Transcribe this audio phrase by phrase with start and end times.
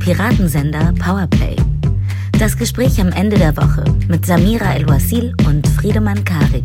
[0.00, 1.56] Piratensender Powerplay.
[2.38, 6.64] Das Gespräch am Ende der Woche mit Samira El-Wasil und Friedemann Karik.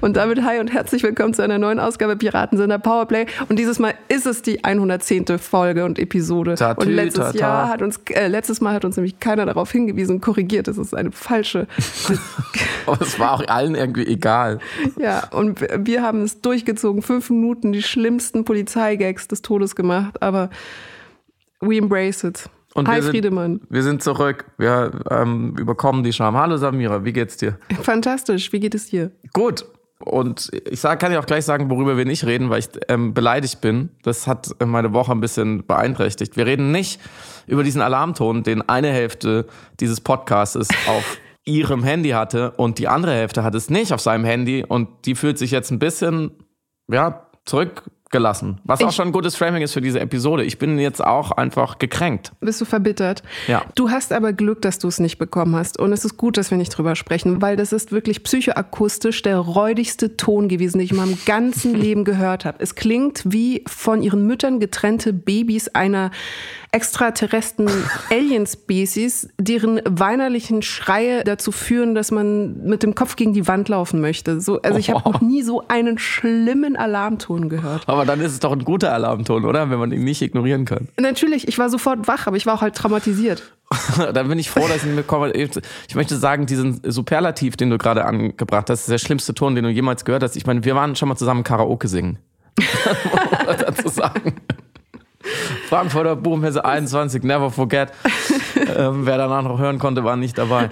[0.00, 3.26] Und damit hi und herzlich willkommen zu einer neuen Ausgabe Piratensender Powerplay.
[3.50, 5.38] Und dieses Mal ist es die 110.
[5.38, 6.54] Folge und Episode.
[6.54, 7.38] Tatü, und letztes tata.
[7.38, 10.66] Jahr hat uns, äh, letztes Mal hat uns nämlich keiner darauf hingewiesen und korrigiert.
[10.66, 11.66] Das ist eine falsche.
[12.86, 14.60] Aber es war auch allen irgendwie egal.
[14.98, 17.02] ja, und wir haben es durchgezogen.
[17.02, 20.22] Fünf Minuten die schlimmsten Polizeigags des Todes gemacht.
[20.22, 20.48] Aber
[21.60, 22.48] we embrace it.
[22.74, 23.60] Und hi wir sind, Friedemann.
[23.70, 24.46] Wir sind zurück.
[24.58, 26.36] Wir ähm, überkommen die Scham.
[26.36, 27.56] Hallo Samira, wie geht's dir?
[27.82, 28.52] Fantastisch.
[28.52, 29.12] Wie geht es dir?
[29.32, 29.64] Gut.
[30.00, 33.14] Und ich sag, kann ja auch gleich sagen, worüber wir nicht reden, weil ich ähm,
[33.14, 33.90] beleidigt bin.
[34.02, 36.36] Das hat meine Woche ein bisschen beeinträchtigt.
[36.36, 37.00] Wir reden nicht
[37.46, 39.46] über diesen Alarmton, den eine Hälfte
[39.80, 44.24] dieses Podcasts auf ihrem Handy hatte und die andere Hälfte hat es nicht auf seinem
[44.24, 46.32] Handy und die fühlt sich jetzt ein bisschen,
[46.90, 47.28] ja,
[48.14, 48.60] zurückgelassen.
[48.64, 50.44] Was auch Ich- schon ein gutes Framing ist für diese Episode.
[50.44, 52.32] Ich bin jetzt auch einfach gekränkt.
[52.40, 53.22] Bist du verbittert?
[53.48, 53.62] Ja.
[53.74, 55.78] Du hast aber Glück, dass du es nicht bekommen hast.
[55.78, 59.38] Und es ist gut, dass wir nicht drüber sprechen, weil das ist wirklich psychoakustisch der
[59.38, 62.58] räudigste Ton gewesen, den ich in meinem ganzen Leben gehört habe.
[62.60, 66.10] Es klingt wie von ihren Müttern getrennte Babys einer
[66.74, 67.70] extraterrestren
[68.10, 74.00] Alien-Species, deren weinerlichen Schreie dazu führen, dass man mit dem Kopf gegen die Wand laufen
[74.00, 74.40] möchte.
[74.40, 77.88] So, also ich habe noch nie so einen schlimmen Alarmton gehört.
[77.88, 79.70] Aber dann ist es doch ein guter Alarmton, oder?
[79.70, 80.88] Wenn man ihn nicht ignorieren kann.
[81.00, 83.44] Natürlich, ich war sofort wach, aber ich war auch halt traumatisiert.
[84.12, 85.32] da bin ich froh, dass ich ihn bekomme.
[85.32, 89.62] Ich möchte sagen, diesen Superlativ, den du gerade angebracht hast, ist der schlimmste Ton, den
[89.62, 90.34] du jemals gehört hast.
[90.34, 92.18] Ich meine, wir waren schon mal zusammen Karaoke singen.
[93.46, 94.34] Dazu sagen.
[95.68, 97.92] Frankfurter Buchmesse 21, never forget.
[98.76, 100.68] ähm, wer danach noch hören konnte, war nicht dabei.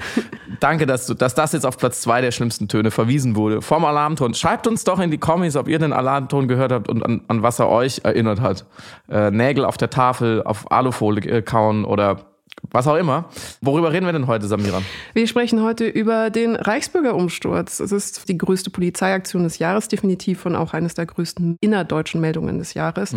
[0.60, 3.62] Danke, dass, du, dass das jetzt auf Platz zwei der schlimmsten Töne verwiesen wurde.
[3.62, 4.34] Vom Alarmton.
[4.34, 7.42] Schreibt uns doch in die Kommis, ob ihr den Alarmton gehört habt und an, an
[7.42, 8.64] was er euch erinnert hat.
[9.10, 12.18] Äh, Nägel auf der Tafel, auf Alufolie äh, kauen oder
[12.70, 13.28] was auch immer.
[13.60, 14.82] Worüber reden wir denn heute, Samira?
[15.14, 17.80] Wir sprechen heute über den Reichsbürgerumsturz.
[17.80, 22.58] Es ist die größte Polizeiaktion des Jahres definitiv und auch eines der größten innerdeutschen Meldungen
[22.58, 23.14] des Jahres.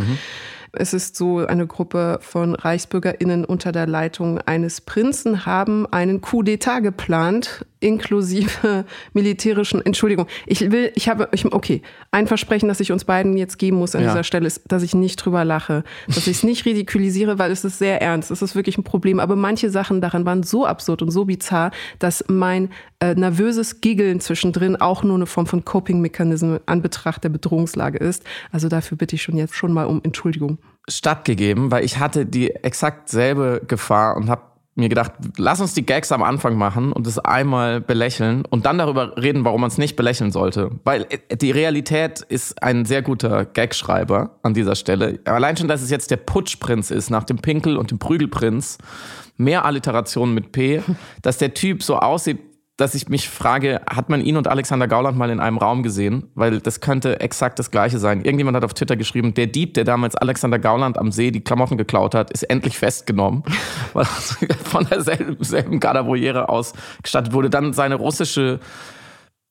[0.77, 6.43] Es ist so, eine Gruppe von ReichsbürgerInnen unter der Leitung eines Prinzen haben einen Coup
[6.43, 11.81] d'etat geplant, inklusive militärischen, Entschuldigung, ich will, ich habe, ich, okay,
[12.11, 14.09] ein Versprechen, das ich uns beiden jetzt geben muss an Ja.
[14.09, 17.63] dieser Stelle ist, dass ich nicht drüber lache, dass ich es nicht ridikulisiere, weil es
[17.63, 19.19] ist sehr ernst, es ist wirklich ein Problem.
[19.19, 22.69] Aber manche Sachen daran waren so absurd und so bizarr, dass mein
[22.99, 28.23] äh, nervöses Giggeln zwischendrin auch nur eine Form von Coping-Mechanismus an Betracht der Bedrohungslage ist.
[28.51, 30.57] Also dafür bitte ich schon jetzt schon mal um Entschuldigung.
[30.89, 34.41] stattgegeben, weil ich hatte die exakt selbe Gefahr und habe
[34.75, 38.77] mir gedacht, lass uns die Gags am Anfang machen und es einmal belächeln und dann
[38.77, 40.71] darüber reden, warum man es nicht belächeln sollte.
[40.83, 45.19] Weil äh, die Realität ist ein sehr guter Gagschreiber an dieser Stelle.
[45.23, 48.77] Allein schon, dass es jetzt der Putschprinz ist, nach dem Pinkel und dem Prügelprinz,
[49.37, 50.81] mehr Alliteration mit P,
[51.21, 52.39] dass der Typ so aussieht,
[52.77, 56.29] dass ich mich frage, hat man ihn und Alexander Gauland mal in einem Raum gesehen?
[56.35, 58.21] Weil das könnte exakt das Gleiche sein.
[58.21, 61.77] Irgendjemand hat auf Twitter geschrieben, der Dieb, der damals Alexander Gauland am See die Klamotten
[61.77, 63.43] geklaut hat, ist endlich festgenommen,
[63.93, 64.05] weil
[64.47, 67.49] er von derselben selben Garderobiere ausgestattet wurde.
[67.49, 68.59] Dann seine russische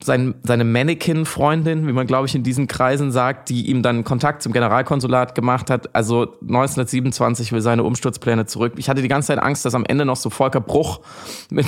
[0.05, 4.43] sein, seine Mannequin-Freundin, wie man glaube ich in diesen Kreisen sagt, die ihm dann Kontakt
[4.43, 5.95] zum Generalkonsulat gemacht hat.
[5.95, 8.75] Also 1927 will seine Umsturzpläne zurück.
[8.77, 11.01] Ich hatte die ganze Zeit Angst, dass am Ende noch so Volker Bruch
[11.51, 11.67] mit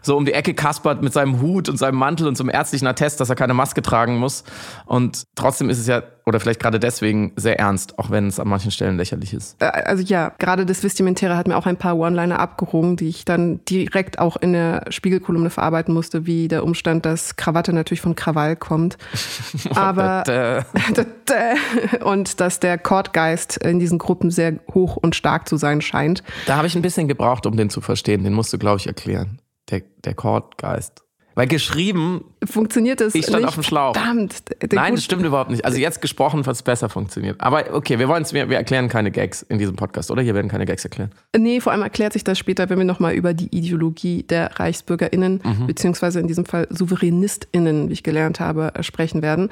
[0.00, 2.86] so um die Ecke kaspert mit seinem Hut und seinem Mantel und so einem ärztlichen
[2.86, 4.44] Attest, dass er keine Maske tragen muss.
[4.86, 8.48] Und trotzdem ist es ja, oder vielleicht gerade deswegen, sehr ernst, auch wenn es an
[8.48, 9.62] manchen Stellen lächerlich ist.
[9.62, 13.24] Äh, Also ja, gerade das Vestimentäre hat mir auch ein paar One-Liner abgerungen, die ich
[13.24, 18.16] dann direkt auch in der Spiegelkolumne verarbeiten musste, wie der Umstand, dass Krawatte natürlich von
[18.16, 18.98] Krawall kommt.
[19.74, 20.24] Aber
[22.04, 26.24] und dass der Chordgeist in diesen Gruppen sehr hoch und stark zu sein scheint.
[26.46, 28.24] da habe ich ein bisschen gebraucht, um den zu verstehen.
[28.24, 29.40] Den musst du, glaube ich, erklären.
[29.70, 31.05] Der, der Chordgeist.
[31.36, 33.48] Weil geschrieben, Funktioniert es Ich stand nicht?
[33.48, 33.94] auf dem Schlauch.
[33.94, 34.42] Verdammt.
[34.72, 35.66] Nein, das stimmt überhaupt nicht.
[35.66, 37.38] Also jetzt gesprochen hat es besser funktioniert.
[37.40, 40.22] Aber okay, wir wollen es, wir, wir erklären keine Gags in diesem Podcast, oder?
[40.22, 41.10] Hier werden keine Gags erklärt.
[41.36, 45.42] Nee, vor allem erklärt sich das später, wenn wir nochmal über die Ideologie der ReichsbürgerInnen,
[45.66, 49.50] beziehungsweise in diesem Fall SouveränistInnen, wie ich gelernt habe, äh, sprechen werden.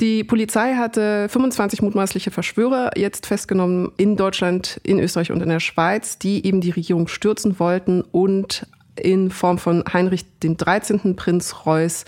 [0.00, 5.60] Die Polizei hatte 25 mutmaßliche Verschwörer jetzt festgenommen in Deutschland, in Österreich und in der
[5.60, 8.66] Schweiz, die eben die Regierung stürzen wollten und
[9.00, 11.16] in Form von Heinrich dem 13.
[11.16, 12.04] Prinz Reuß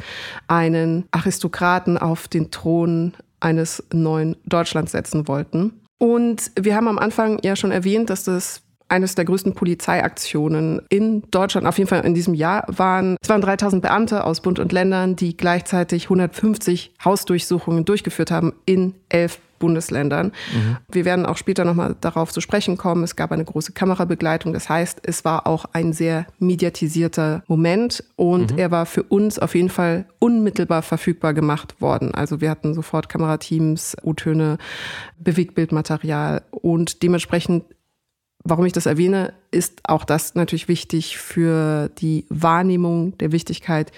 [0.49, 5.81] einen Aristokraten auf den Thron eines neuen Deutschlands setzen wollten.
[5.99, 11.23] Und wir haben am Anfang ja schon erwähnt, dass das eines der größten Polizeiaktionen in
[11.31, 13.17] Deutschland, auf jeden Fall in diesem Jahr, waren.
[13.21, 18.95] Es waren 3000 Beamte aus Bund und Ländern, die gleichzeitig 150 Hausdurchsuchungen durchgeführt haben in
[19.09, 20.33] elf Bundesländern.
[20.55, 20.77] Mhm.
[20.91, 23.05] Wir werden auch später nochmal darauf zu sprechen kommen.
[23.05, 24.53] Es gab eine große Kamerabegleitung.
[24.53, 28.59] Das heißt, es war auch ein sehr mediatisierter Moment und mhm.
[28.59, 32.15] er war für uns auf jeden Fall unmittelbar verfügbar gemacht worden.
[32.15, 34.59] Also wir hatten sofort Kamerateams, O-Töne,
[35.19, 37.65] Bewegtbildmaterial und dementsprechend
[38.49, 43.91] Warum ich das erwähne, ist auch das natürlich wichtig für die Wahrnehmung der Wichtigkeit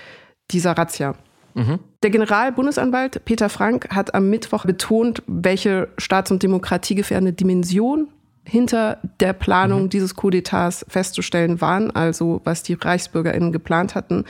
[0.50, 1.16] dieser Razzia.
[1.58, 1.80] Mhm.
[2.04, 8.08] Der Generalbundesanwalt Peter Frank hat am Mittwoch betont, welche staats- und demokratiegefährdende Dimension
[8.48, 9.90] hinter der Planung mhm.
[9.90, 14.24] dieses Coup d'etats festzustellen waren, also was die ReichsbürgerInnen geplant hatten.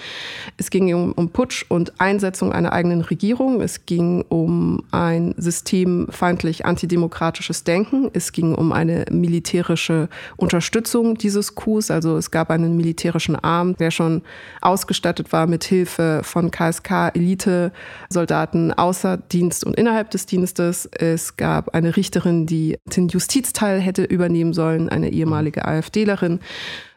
[0.57, 3.61] Es ging um, um Putsch und Einsetzung einer eigenen Regierung.
[3.61, 8.11] Es ging um ein systemfeindlich antidemokratisches Denken.
[8.13, 11.93] Es ging um eine militärische Unterstützung dieses Coups.
[11.93, 14.23] Also es gab einen militärischen Arm, der schon
[14.61, 20.87] ausgestattet war mit Hilfe von KSK-Elite-Soldaten außer Dienst und innerhalb des Dienstes.
[20.87, 26.41] Es gab eine Richterin, die den Justizteil hätte übernehmen sollen, eine ehemalige AfDlerin.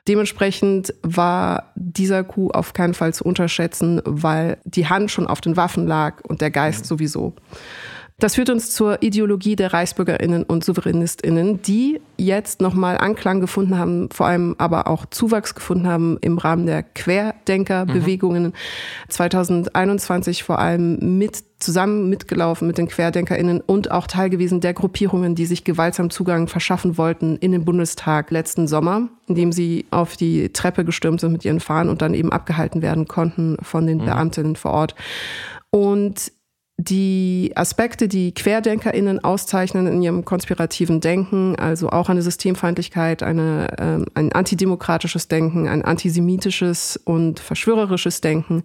[0.07, 5.57] Dementsprechend war dieser Coup auf keinen Fall zu unterschätzen, weil die Hand schon auf den
[5.57, 7.35] Waffen lag und der Geist sowieso.
[8.21, 14.09] Das führt uns zur Ideologie der Reichsbürgerinnen und Souverainistinnen, die jetzt nochmal Anklang gefunden haben,
[14.11, 18.43] vor allem aber auch Zuwachs gefunden haben im Rahmen der Querdenkerbewegungen.
[18.43, 18.53] Mhm.
[19.09, 25.33] 2021 vor allem mit zusammen mitgelaufen mit den Querdenkerinnen und auch Teil gewesen der Gruppierungen,
[25.33, 30.53] die sich gewaltsam Zugang verschaffen wollten in den Bundestag letzten Sommer, indem sie auf die
[30.53, 34.05] Treppe gestürmt sind mit ihren Fahnen und dann eben abgehalten werden konnten von den mhm.
[34.05, 34.93] Beamtinnen vor Ort.
[35.71, 36.31] Und
[36.83, 44.05] die Aspekte, die QuerdenkerInnen auszeichnen in ihrem konspirativen Denken, also auch eine Systemfeindlichkeit, eine, ähm,
[44.15, 48.63] ein antidemokratisches Denken, ein antisemitisches und verschwörerisches Denken,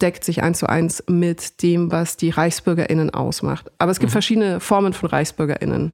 [0.00, 3.70] deckt sich eins zu eins mit dem, was die ReichsbürgerInnen ausmacht.
[3.78, 4.14] Aber es gibt mhm.
[4.14, 5.90] verschiedene Formen von ReichsbürgerInnen.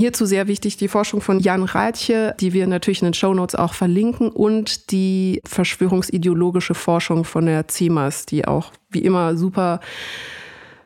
[0.00, 3.74] Hierzu sehr wichtig die Forschung von Jan Reitche, die wir natürlich in den Shownotes auch
[3.74, 9.80] verlinken, und die verschwörungsideologische Forschung von der CEMAS, die auch wie immer super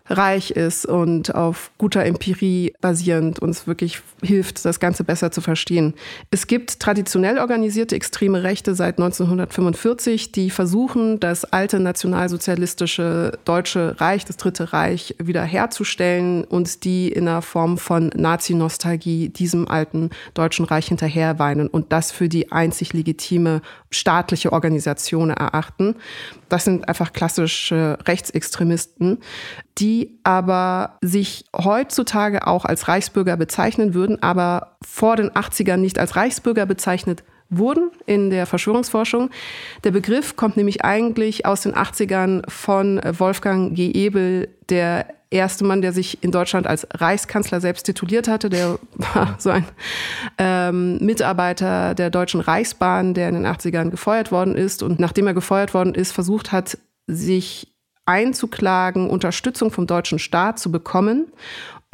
[0.06, 5.94] reich ist und auf guter Empirie basierend uns wirklich hilft, das Ganze besser zu verstehen.
[6.30, 14.24] Es gibt traditionell organisierte extreme Rechte seit 1945, die versuchen, das alte nationalsozialistische Deutsche Reich,
[14.24, 20.88] das Dritte Reich, wiederherzustellen und die in einer Form von Nazi-Nostalgie diesem alten Deutschen Reich
[20.88, 25.96] hinterherweinen und das für die einzig legitime staatliche Organisation erachten.
[26.52, 29.20] Das sind einfach klassische Rechtsextremisten,
[29.78, 36.14] die aber sich heutzutage auch als Reichsbürger bezeichnen würden, aber vor den 80ern nicht als
[36.14, 39.30] Reichsbürger bezeichnet wurden in der Verschwörungsforschung.
[39.84, 43.90] Der Begriff kommt nämlich eigentlich aus den 80ern von Wolfgang G.
[43.90, 48.50] Ebel, der erste Mann, der sich in Deutschland als Reichskanzler selbst tituliert hatte.
[48.50, 48.78] Der
[49.14, 49.64] war so ein
[50.38, 55.34] ähm, Mitarbeiter der Deutschen Reichsbahn, der in den 80ern gefeuert worden ist und nachdem er
[55.34, 57.68] gefeuert worden ist, versucht hat, sich
[58.04, 61.26] einzuklagen, Unterstützung vom deutschen Staat zu bekommen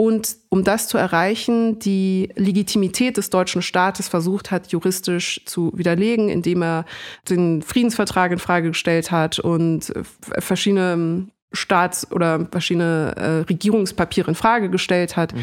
[0.00, 6.29] und um das zu erreichen, die Legitimität des deutschen Staates versucht hat, juristisch zu widerlegen,
[6.29, 6.85] indem er
[7.29, 9.93] den Friedensvertrag in Frage gestellt hat und
[10.38, 15.35] verschiedene Staats- oder verschiedene äh, Regierungspapiere in Frage gestellt hat.
[15.35, 15.40] Mhm.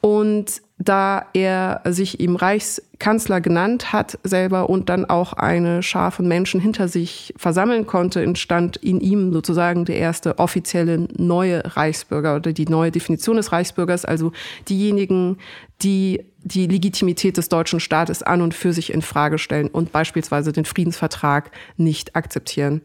[0.00, 6.26] Und da er sich eben Reichskanzler genannt hat selber und dann auch eine Schar von
[6.26, 12.52] Menschen hinter sich versammeln konnte, entstand in ihm sozusagen der erste offizielle neue Reichsbürger oder
[12.52, 14.32] die neue Definition des Reichsbürgers, also
[14.68, 15.38] diejenigen,
[15.82, 20.50] die die Legitimität des deutschen Staates an und für sich in Frage stellen und beispielsweise
[20.52, 22.82] den Friedensvertrag nicht akzeptieren.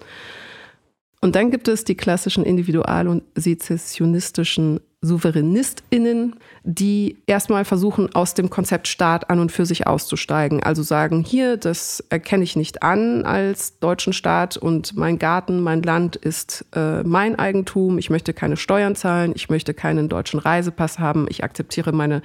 [1.19, 8.49] Und dann gibt es die klassischen individual- und sezessionistischen SouveränistInnen, die erstmal versuchen, aus dem
[8.49, 10.63] Konzept Staat an und für sich auszusteigen.
[10.63, 15.83] Also sagen, hier, das erkenne ich nicht an als deutschen Staat und mein Garten, mein
[15.83, 17.99] Land ist äh, mein Eigentum.
[17.99, 22.23] Ich möchte keine Steuern zahlen, ich möchte keinen deutschen Reisepass haben, ich akzeptiere meine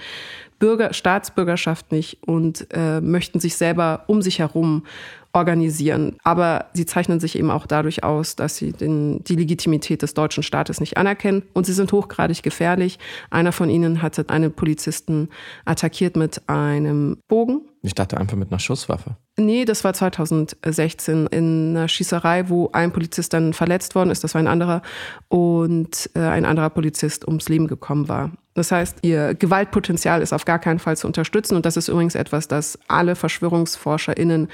[0.59, 4.85] Bürger, Staatsbürgerschaft nicht und äh, möchten sich selber um sich herum
[5.33, 6.17] organisieren.
[6.25, 10.43] Aber sie zeichnen sich eben auch dadurch aus, dass sie den, die Legitimität des deutschen
[10.43, 11.43] Staates nicht anerkennen.
[11.55, 12.99] Und sie sind hochgradig gefährlich.
[13.31, 15.29] Einer von ihnen hatte einen Polizisten
[15.65, 17.63] attackiert mit einem Bogen.
[17.85, 19.17] Ich dachte einfach mit einer Schusswaffe.
[19.37, 24.23] Nee, das war 2016 in einer Schießerei, wo ein Polizist dann verletzt worden ist.
[24.23, 24.83] Das war ein anderer.
[25.29, 28.31] Und äh, ein anderer Polizist ums Leben gekommen war.
[28.55, 31.57] Das heißt, ihr Gewaltpotenzial ist auf gar keinen Fall zu unterstützen.
[31.57, 34.49] Und das ist übrigens etwas, das alle VerschwörungsforscherInnen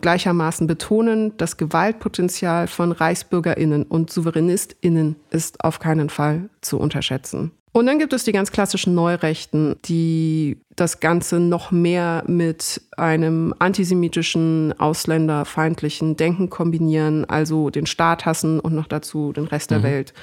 [0.00, 7.52] gleichermaßen betonen, das Gewaltpotenzial von ReichsbürgerInnen und SouveränistInnen ist auf keinen Fall zu unterschätzen.
[7.76, 13.54] Und dann gibt es die ganz klassischen Neurechten, die das Ganze noch mehr mit einem
[13.58, 19.82] antisemitischen, ausländerfeindlichen Denken kombinieren, also den Staat hassen und noch dazu den Rest der mhm.
[19.82, 20.14] Welt.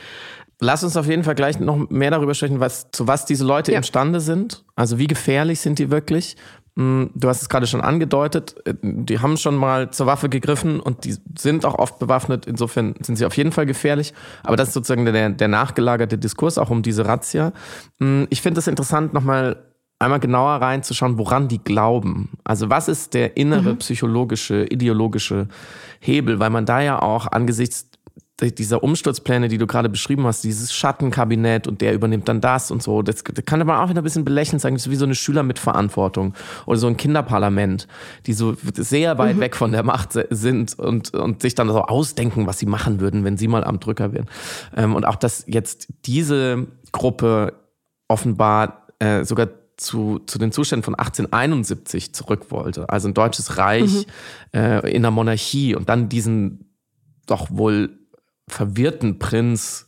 [0.60, 3.74] Lass uns auf jeden Fall gleich noch mehr darüber sprechen, was, zu was diese Leute
[3.74, 3.78] ja.
[3.78, 4.64] imstande sind.
[4.76, 6.38] Also wie gefährlich sind die wirklich?
[6.76, 10.80] Hm, du hast es gerade schon angedeutet, äh, die haben schon mal zur Waffe gegriffen
[10.80, 12.46] und die sind auch oft bewaffnet.
[12.48, 14.14] Insofern sind sie auf jeden Fall gefährlich.
[14.44, 17.54] Aber das ist sozusagen der, der nachgelagerte Diskurs auch um diese Razzia.
[18.00, 19.58] Hm, ich finde es interessant, nochmal
[20.00, 22.30] einmal genauer reinzuschauen, woran die glauben.
[22.44, 23.78] Also was ist der innere mhm.
[23.78, 25.48] psychologische, ideologische
[26.00, 26.40] Hebel?
[26.40, 27.90] Weil man da ja auch angesichts
[28.52, 32.84] dieser Umsturzpläne, die du gerade beschrieben hast, dieses Schattenkabinett und der übernimmt dann das und
[32.84, 35.06] so, das, das kann man auch wieder ein bisschen belächelnd sagen, das ist wie so
[35.06, 36.34] eine Schüler mit Verantwortung
[36.66, 37.88] oder so ein Kinderparlament,
[38.26, 39.42] die so sehr weit mhm.
[39.42, 43.24] weg von der Macht sind und, und sich dann so ausdenken, was sie machen würden,
[43.24, 44.28] wenn sie mal am Drücker wären.
[44.76, 47.54] Ähm, und auch, dass jetzt diese Gruppe
[48.08, 52.90] offenbar äh, sogar zu, zu den Zuständen von 1871 zurück wollte.
[52.90, 54.06] Also ein deutsches Reich
[54.54, 54.60] mhm.
[54.60, 56.70] äh, in der Monarchie und dann diesen
[57.26, 58.03] doch wohl
[58.48, 59.88] verwirrten Prinz,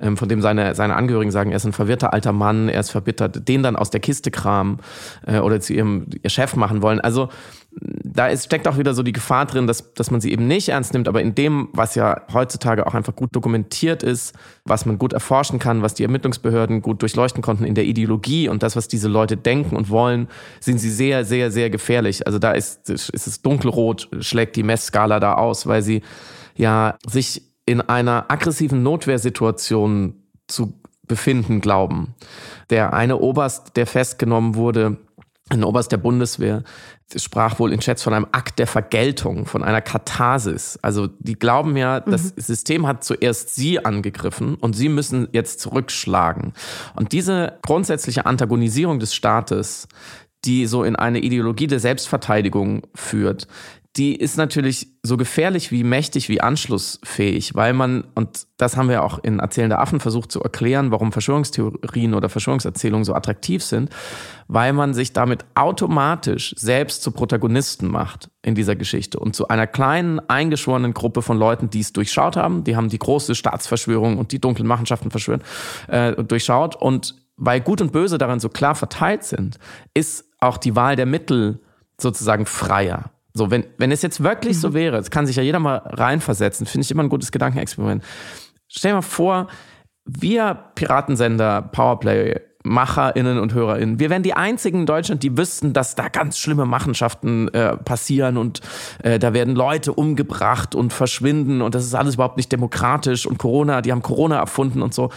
[0.00, 2.90] ähm, von dem seine, seine Angehörigen sagen, er ist ein verwirrter alter Mann, er ist
[2.90, 4.78] verbittert, den dann aus der Kiste kramen
[5.26, 7.00] äh, oder zu ihrem ihr Chef machen wollen.
[7.00, 7.28] Also
[7.72, 10.70] da ist, steckt auch wieder so die Gefahr drin, dass, dass man sie eben nicht
[10.70, 14.98] ernst nimmt, aber in dem, was ja heutzutage auch einfach gut dokumentiert ist, was man
[14.98, 18.88] gut erforschen kann, was die Ermittlungsbehörden gut durchleuchten konnten in der Ideologie und das, was
[18.88, 20.28] diese Leute denken und wollen,
[20.58, 22.26] sind sie sehr, sehr, sehr gefährlich.
[22.26, 26.02] Also da ist, ist es dunkelrot, schlägt die Messskala da aus, weil sie
[26.56, 30.14] ja sich in einer aggressiven Notwehrsituation
[30.48, 30.74] zu
[31.06, 32.14] befinden glauben.
[32.68, 34.96] Der eine Oberst, der festgenommen wurde,
[35.48, 36.62] ein Oberst der Bundeswehr,
[37.14, 40.78] sprach wohl in Chats von einem Akt der Vergeltung, von einer Katharsis.
[40.82, 42.10] Also die glauben ja, mhm.
[42.10, 46.52] das System hat zuerst sie angegriffen und sie müssen jetzt zurückschlagen.
[46.94, 49.88] Und diese grundsätzliche Antagonisierung des Staates,
[50.44, 53.46] die so in eine Ideologie der Selbstverteidigung führt,
[53.96, 59.02] die ist natürlich so gefährlich wie mächtig wie anschlussfähig, weil man, und das haben wir
[59.02, 63.90] auch in Erzählende Affen versucht zu erklären, warum Verschwörungstheorien oder Verschwörungserzählungen so attraktiv sind,
[64.46, 69.66] weil man sich damit automatisch selbst zu Protagonisten macht in dieser Geschichte und zu einer
[69.66, 72.62] kleinen, eingeschworenen Gruppe von Leuten, die es durchschaut haben.
[72.62, 75.42] Die haben die große Staatsverschwörung und die dunklen Machenschaften verschwören,
[75.88, 76.76] äh, durchschaut.
[76.76, 79.58] Und weil Gut und Böse daran so klar verteilt sind,
[79.94, 81.60] ist auch die Wahl der Mittel
[81.98, 83.10] sozusagen freier.
[83.34, 84.60] So, wenn, wenn es jetzt wirklich mhm.
[84.60, 88.04] so wäre, das kann sich ja jeder mal reinversetzen, finde ich immer ein gutes Gedankenexperiment.
[88.68, 89.48] Stell dir mal vor,
[90.04, 93.98] wir Piratensender, Powerplay, MacherInnen und HörerInnen.
[93.98, 98.36] Wir wären die einzigen in Deutschland, die wüssten, dass da ganz schlimme Machenschaften äh, passieren
[98.36, 98.60] und
[99.02, 103.38] äh, da werden Leute umgebracht und verschwinden und das ist alles überhaupt nicht demokratisch und
[103.38, 105.10] Corona, die haben Corona erfunden und so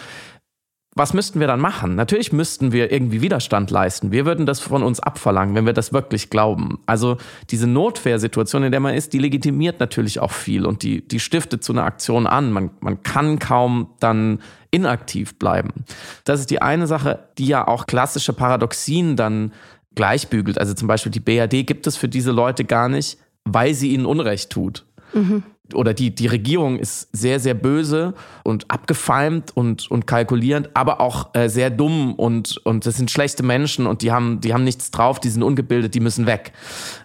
[0.95, 1.95] was müssten wir dann machen?
[1.95, 4.11] Natürlich müssten wir irgendwie Widerstand leisten.
[4.11, 6.79] Wir würden das von uns abverlangen, wenn wir das wirklich glauben.
[6.85, 7.17] Also
[7.49, 11.63] diese Notwehrsituation, in der man ist, die legitimiert natürlich auch viel und die, die stiftet
[11.63, 12.51] zu einer Aktion an.
[12.51, 15.85] Man, man kann kaum dann inaktiv bleiben.
[16.25, 19.51] Das ist die eine Sache, die ja auch klassische Paradoxien dann
[19.95, 20.59] gleichbügelt.
[20.59, 24.05] Also zum Beispiel die BRD gibt es für diese Leute gar nicht, weil sie ihnen
[24.05, 24.85] Unrecht tut.
[25.13, 25.43] Mhm
[25.75, 28.13] oder die, die Regierung ist sehr, sehr böse
[28.43, 33.43] und abgefeimt und, und kalkulierend, aber auch äh, sehr dumm und, und das sind schlechte
[33.43, 36.53] Menschen und die haben, die haben nichts drauf, die sind ungebildet, die müssen weg.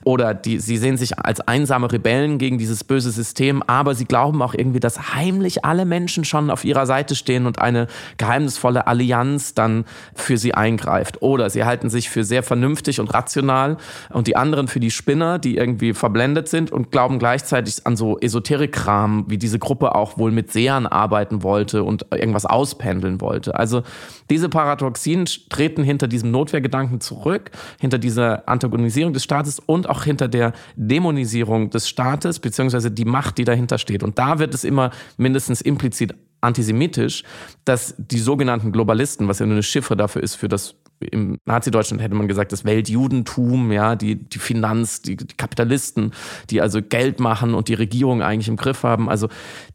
[0.05, 4.43] Oder die, sie sehen sich als einsame Rebellen gegen dieses böse System, aber sie glauben
[4.43, 9.55] auch irgendwie, dass heimlich alle Menschen schon auf ihrer Seite stehen und eine geheimnisvolle Allianz
[9.55, 9.85] dann
[10.15, 11.23] für sie eingreift.
[11.23, 13.77] Oder sie halten sich für sehr vernünftig und rational
[14.11, 18.19] und die anderen für die Spinner, die irgendwie verblendet sind und glauben gleichzeitig an so
[18.19, 23.55] esoterische Esoterik-Kram, wie diese Gruppe auch wohl mit Sehern arbeiten wollte und irgendwas auspendeln wollte.
[23.55, 23.83] Also
[24.31, 27.51] diese Paradoxien treten hinter diesem Notwehrgedanken zurück,
[27.81, 33.39] hinter dieser Antagonisierung des Staates und auch hinter der Dämonisierung des Staates, beziehungsweise die Macht,
[33.39, 34.03] die dahinter steht.
[34.03, 37.25] Und da wird es immer mindestens implizit antisemitisch,
[37.65, 42.03] dass die sogenannten Globalisten, was ja nur eine Chiffre dafür ist für das im Nazi-Deutschland
[42.03, 46.13] hätte man gesagt, das Weltjudentum, ja, die, die Finanz, die, die, Kapitalisten,
[46.51, 49.09] die also Geld machen und die Regierung eigentlich im Griff haben.
[49.09, 49.29] Also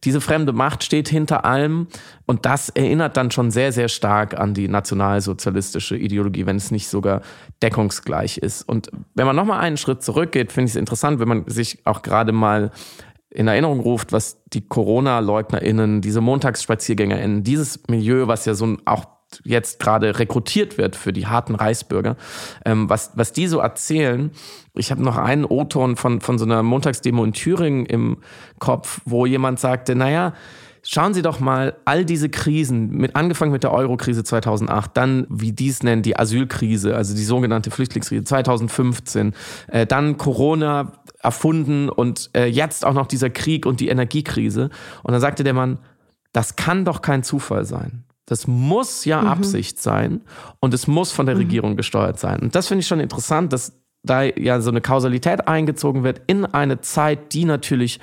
[0.04, 1.88] diese fremde Macht steht hinter allem
[2.26, 6.88] und das erinnert dann schon sehr, sehr stark an die nationalsozialistische Ideologie, wenn es nicht
[6.88, 7.22] sogar
[7.62, 8.68] deckungsgleich ist.
[8.68, 12.02] Und wenn man nochmal einen Schritt zurückgeht, finde ich es interessant, wenn man sich auch
[12.02, 12.72] gerade mal
[13.34, 19.06] in Erinnerung ruft, was die Corona-LeugnerInnen, diese MontagsspaziergängerInnen, dieses Milieu, was ja so ein auch
[19.44, 22.16] jetzt gerade rekrutiert wird für die harten Reichsbürger,
[22.66, 24.32] ähm, was, was die so erzählen.
[24.76, 28.18] Ich habe noch einen O-Ton von, von so einer Montagsdemo in Thüringen im
[28.60, 30.34] Kopf, wo jemand sagte, naja,
[30.86, 35.54] Schauen Sie doch mal all diese Krisen, mit angefangen mit der Euro-Krise 2008, dann, wie
[35.54, 39.34] die es nennen, die Asylkrise, also die sogenannte Flüchtlingskrise 2015,
[39.68, 44.72] äh, dann Corona erfunden und äh, jetzt auch noch dieser Krieg und die Energiekrise.
[45.04, 45.80] Und dann sagte der Mann,
[46.34, 48.04] das kann doch kein Zufall sein.
[48.26, 49.28] Das muss ja mhm.
[49.28, 50.22] Absicht sein
[50.60, 51.42] und es muss von der mhm.
[51.42, 52.40] Regierung gesteuert sein.
[52.40, 56.46] Und das finde ich schon interessant, dass da ja so eine Kausalität eingezogen wird in
[56.46, 58.00] eine Zeit, die natürlich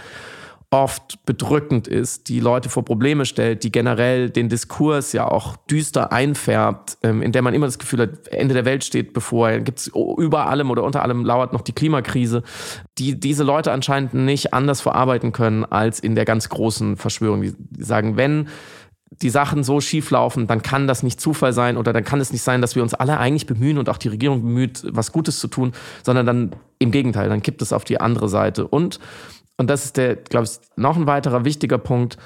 [0.73, 6.13] oft bedrückend ist, die Leute vor Probleme stellt, die generell den Diskurs ja auch düster
[6.13, 9.81] einfärbt, ähm, in der man immer das Gefühl hat, Ende der Welt steht bevor, gibt
[9.81, 12.45] es über allem oder unter allem lauert noch die Klimakrise,
[12.99, 17.43] die diese Leute anscheinend nicht anders verarbeiten können als in der ganz großen Verschwörung.
[17.43, 18.49] Die sagen, wenn
[19.11, 22.33] die Sachen so schief laufen, dann kann das nicht Zufall sein oder dann kann es
[22.33, 25.41] nicht sein, dass wir uns alle eigentlich bemühen und auch die Regierung bemüht, was Gutes
[25.41, 25.73] zu tun,
[26.05, 28.67] sondern dann im Gegenteil, dann kippt es auf die andere Seite.
[28.67, 29.01] Und
[29.61, 32.17] und das ist der, glaube ich, noch ein weiterer wichtiger Punkt,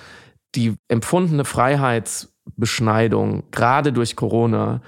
[0.55, 4.83] die empfundene Freiheitsbeschneidung, gerade durch Corona,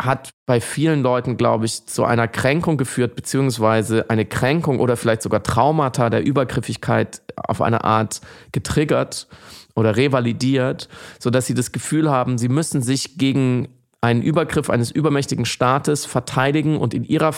[0.00, 5.22] hat bei vielen Leuten, glaube ich, zu einer Kränkung geführt, beziehungsweise eine Kränkung oder vielleicht
[5.22, 8.20] sogar Traumata der Übergriffigkeit auf eine Art
[8.52, 9.28] getriggert
[9.76, 10.88] oder revalidiert,
[11.20, 13.68] sodass sie das Gefühl haben, sie müssen sich gegen
[14.00, 17.32] einen Übergriff eines übermächtigen Staates verteidigen und in ihrer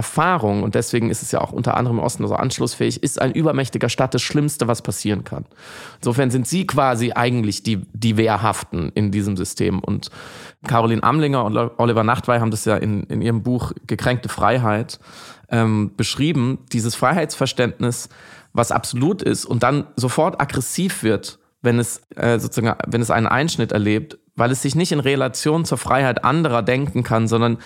[0.00, 3.32] Erfahrung, und deswegen ist es ja auch unter anderem im Osten so anschlussfähig, ist ein
[3.32, 5.44] übermächtiger Staat das Schlimmste, was passieren kann.
[5.98, 9.78] Insofern sind sie quasi eigentlich die, die Wehrhaften in diesem System.
[9.80, 10.10] Und
[10.66, 15.00] Caroline Amlinger und Oliver Nachtwey haben das ja in, in ihrem Buch Gekränkte Freiheit
[15.50, 18.08] ähm, beschrieben, dieses Freiheitsverständnis,
[18.54, 23.26] was absolut ist und dann sofort aggressiv wird, wenn es äh, sozusagen, wenn es einen
[23.26, 27.58] Einschnitt erlebt, weil es sich nicht in Relation zur Freiheit anderer denken kann, sondern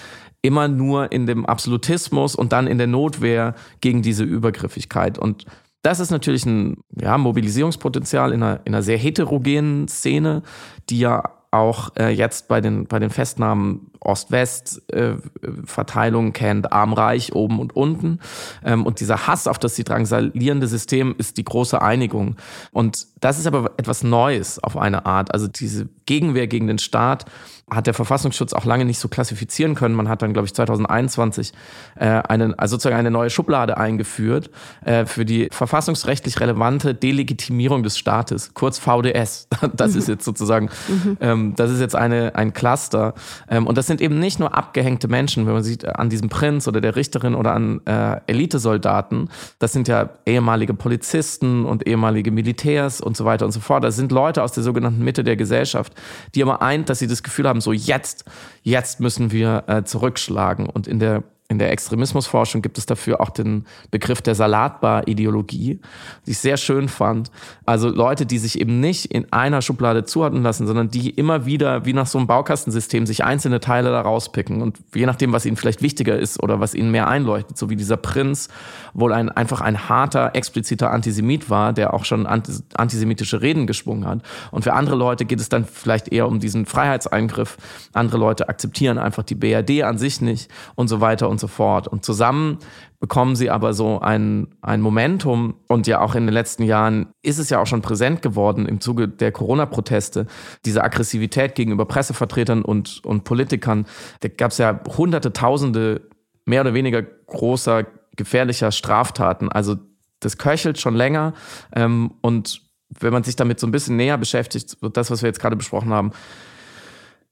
[0.42, 5.18] immer nur in dem Absolutismus und dann in der Notwehr gegen diese Übergriffigkeit.
[5.18, 5.46] Und
[5.82, 10.42] das ist natürlich ein ja, Mobilisierungspotenzial in einer, in einer sehr heterogenen Szene,
[10.90, 17.58] die ja auch äh, jetzt bei den, bei den Festnahmen Ost-West-Verteilung äh, kennt, arm-reich, oben
[17.58, 18.20] und unten.
[18.64, 22.36] Ähm, und dieser Hass auf das sie drangsalierende System ist die große Einigung.
[22.72, 25.32] Und das ist aber etwas Neues auf eine Art.
[25.32, 27.26] Also diese Gegenwehr gegen den Staat
[27.70, 29.94] hat der Verfassungsschutz auch lange nicht so klassifizieren können.
[29.94, 31.52] Man hat dann, glaube ich, 2021
[31.96, 34.50] äh, eine, also sozusagen eine neue Schublade eingeführt
[34.84, 39.48] äh, für die verfassungsrechtlich relevante Delegitimierung des Staates, kurz VDS.
[39.74, 41.16] Das ist jetzt sozusagen, mhm.
[41.20, 43.14] ähm, das ist jetzt eine, ein Cluster.
[43.48, 46.68] Ähm, und das sind eben nicht nur abgehängte Menschen, wenn man sieht, an diesem Prinz
[46.68, 49.30] oder der Richterin oder an äh, Elitesoldaten.
[49.58, 53.84] Das sind ja ehemalige Polizisten und ehemalige Militärs und so weiter und so fort.
[53.84, 55.94] Das sind Leute aus der sogenannten Mitte der Gesellschaft,
[56.34, 58.24] die aber eint, dass sie das Gefühl haben, haben, so jetzt,
[58.62, 60.66] jetzt müssen wir äh, zurückschlagen.
[60.66, 65.78] Und in der in der Extremismusforschung gibt es dafür auch den Begriff der Salatbar-Ideologie,
[66.26, 67.30] die ich sehr schön fand.
[67.66, 71.84] Also Leute, die sich eben nicht in einer Schublade zuordnen lassen, sondern die immer wieder
[71.84, 75.56] wie nach so einem Baukastensystem sich einzelne Teile da rauspicken und je nachdem, was ihnen
[75.56, 78.48] vielleicht wichtiger ist oder was ihnen mehr einleuchtet, so wie dieser Prinz
[78.94, 84.22] wohl ein, einfach ein harter, expliziter Antisemit war, der auch schon antisemitische Reden geschwungen hat.
[84.50, 87.58] Und für andere Leute geht es dann vielleicht eher um diesen Freiheitseingriff.
[87.92, 91.88] Andere Leute akzeptieren einfach die BRD an sich nicht und so weiter und so fort.
[91.88, 92.58] Und zusammen
[93.00, 95.56] bekommen sie aber so ein, ein Momentum.
[95.68, 98.80] Und ja, auch in den letzten Jahren ist es ja auch schon präsent geworden im
[98.80, 100.26] Zuge der Corona-Proteste,
[100.64, 103.86] diese Aggressivität gegenüber Pressevertretern und, und Politikern.
[104.20, 106.08] Da gab es ja hunderte, tausende
[106.44, 107.84] mehr oder weniger großer,
[108.16, 109.50] gefährlicher Straftaten.
[109.50, 109.76] Also
[110.20, 111.34] das köchelt schon länger.
[111.74, 112.62] Ähm, und
[113.00, 115.92] wenn man sich damit so ein bisschen näher beschäftigt, das, was wir jetzt gerade besprochen
[115.92, 116.12] haben,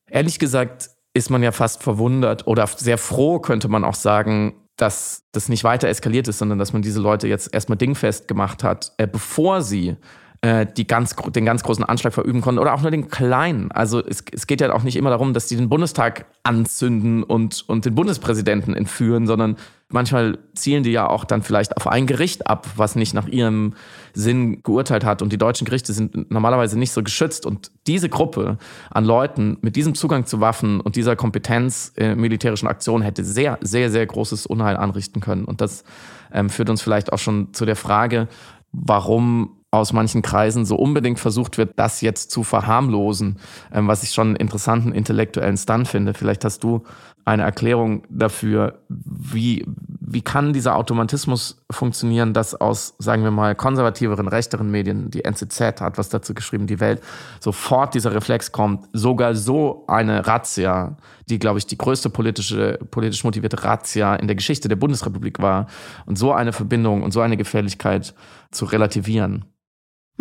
[0.06, 5.24] ehrlich gesagt, ist man ja fast verwundert oder sehr froh, könnte man auch sagen, dass
[5.32, 8.92] das nicht weiter eskaliert ist, sondern dass man diese Leute jetzt erstmal dingfest gemacht hat,
[8.96, 9.96] äh, bevor sie
[10.42, 13.70] äh, die ganz, den ganz großen Anschlag verüben konnten oder auch nur den kleinen.
[13.70, 17.64] Also es, es geht ja auch nicht immer darum, dass die den Bundestag anzünden und,
[17.68, 19.56] und den Bundespräsidenten entführen, sondern
[19.88, 23.74] manchmal zielen die ja auch dann vielleicht auf ein Gericht ab, was nicht nach ihrem
[24.14, 25.22] Sinn geurteilt hat.
[25.22, 27.46] Und die deutschen Gerichte sind normalerweise nicht so geschützt.
[27.46, 28.58] Und diese Gruppe
[28.90, 33.60] an Leuten mit diesem Zugang zu Waffen und dieser Kompetenz äh, militärischen Aktionen hätte sehr,
[33.60, 35.44] sehr, sehr großes Unheil anrichten können.
[35.44, 35.84] Und das
[36.32, 38.26] ähm, führt uns vielleicht auch schon zu der Frage,
[38.72, 43.38] warum aus manchen Kreisen so unbedingt versucht wird, das jetzt zu verharmlosen,
[43.72, 46.12] ähm, was ich schon einen interessanten intellektuellen Stunt finde.
[46.12, 46.82] Vielleicht hast du
[47.24, 49.64] eine Erklärung dafür, wie,
[50.00, 55.80] wie kann dieser Automatismus funktionieren, dass aus, sagen wir mal, konservativeren, rechteren Medien, die NZZ
[55.80, 57.00] hat was dazu geschrieben, die Welt,
[57.40, 60.98] sofort dieser Reflex kommt, sogar so eine Razzia,
[61.30, 65.66] die, glaube ich, die größte politische, politisch motivierte Razzia in der Geschichte der Bundesrepublik war,
[66.04, 68.14] und so eine Verbindung und so eine Gefährlichkeit
[68.50, 69.46] zu relativieren.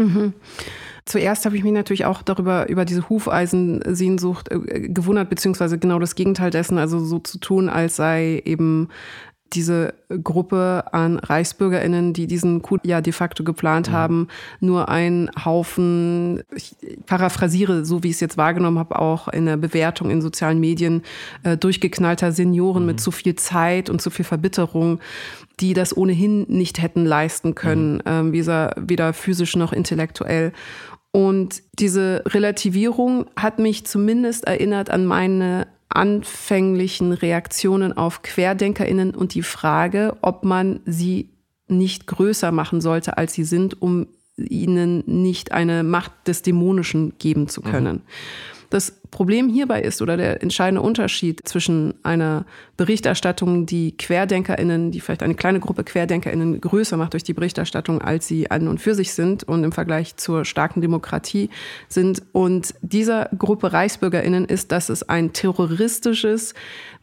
[0.02, 0.34] Mhm.
[1.06, 6.16] Zuerst habe ich mich natürlich auch darüber, über diese Hufeisensehnsucht äh, gewundert, beziehungsweise genau das
[6.16, 8.90] Gegenteil dessen, also so zu tun, als sei eben
[9.54, 13.94] diese Gruppe an ReichsbürgerInnen, die diesen Coup ja de facto geplant mhm.
[13.94, 14.28] haben,
[14.60, 19.58] nur ein Haufen, ich paraphrasiere, so wie ich es jetzt wahrgenommen habe, auch in der
[19.58, 21.04] Bewertung in sozialen Medien,
[21.44, 22.88] äh, durchgeknallter Senioren mhm.
[22.88, 25.00] mit zu viel Zeit und zu viel Verbitterung,
[25.62, 28.02] die das ohnehin nicht hätten leisten können, mhm.
[28.06, 30.52] ähm, weder, weder physisch noch intellektuell.
[31.12, 39.44] Und diese Relativierung hat mich zumindest erinnert an meine anfänglichen Reaktionen auf Querdenkerinnen und die
[39.44, 41.30] Frage, ob man sie
[41.68, 47.50] nicht größer machen sollte, als sie sind, um ihnen nicht eine Macht des Dämonischen geben
[47.50, 47.98] zu können.
[47.98, 48.02] Mhm.
[48.72, 52.46] Das Problem hierbei ist oder der entscheidende Unterschied zwischen einer
[52.78, 58.30] Berichterstattung, die QuerdenkerInnen, die vielleicht eine kleine Gruppe QuerdenkerInnen größer macht durch die Berichterstattung, als
[58.30, 61.50] sie an und für sich sind und im Vergleich zur starken Demokratie
[61.90, 62.24] sind.
[62.32, 66.54] Und dieser Gruppe ReichsbürgerInnen ist, dass es ein terroristisches,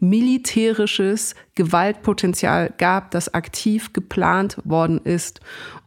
[0.01, 5.41] militärisches Gewaltpotenzial gab, das aktiv geplant worden ist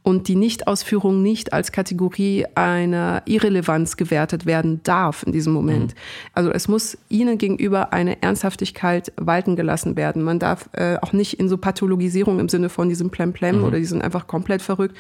[0.04, 5.94] und die Nichtausführung nicht als Kategorie einer Irrelevanz gewertet werden darf in diesem Moment.
[5.94, 6.00] Mhm.
[6.34, 10.24] Also es muss ihnen gegenüber eine Ernsthaftigkeit walten gelassen werden.
[10.24, 13.64] Man darf äh, auch nicht in so Pathologisierung im Sinne von diesem Plemplem mhm.
[13.64, 14.98] oder die sind einfach komplett verrückt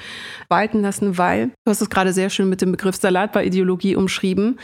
[0.49, 4.59] walten lassen, weil, du hast es gerade sehr schön mit dem Begriff Salatbar-Ideologie umschrieben,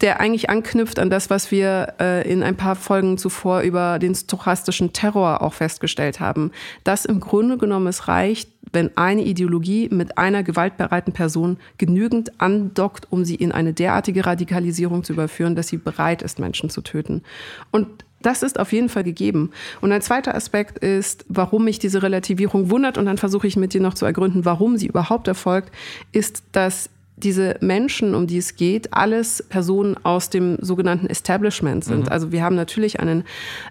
[0.00, 4.14] der eigentlich anknüpft an das, was wir äh, in ein paar Folgen zuvor über den
[4.14, 6.52] stochastischen Terror auch festgestellt haben.
[6.84, 13.06] Dass im Grunde genommen es reicht, wenn eine Ideologie mit einer gewaltbereiten Person genügend andockt,
[13.10, 17.22] um sie in eine derartige Radikalisierung zu überführen, dass sie bereit ist, Menschen zu töten.
[17.70, 17.88] Und
[18.20, 19.50] das ist auf jeden Fall gegeben.
[19.80, 23.74] Und ein zweiter Aspekt ist, warum mich diese Relativierung wundert, und dann versuche ich mit
[23.74, 25.72] dir noch zu ergründen, warum sie überhaupt erfolgt,
[26.12, 26.90] ist, dass
[27.22, 32.04] diese Menschen, um die es geht, alles Personen aus dem sogenannten Establishment sind.
[32.04, 32.08] Mhm.
[32.08, 33.24] Also wir haben natürlich einen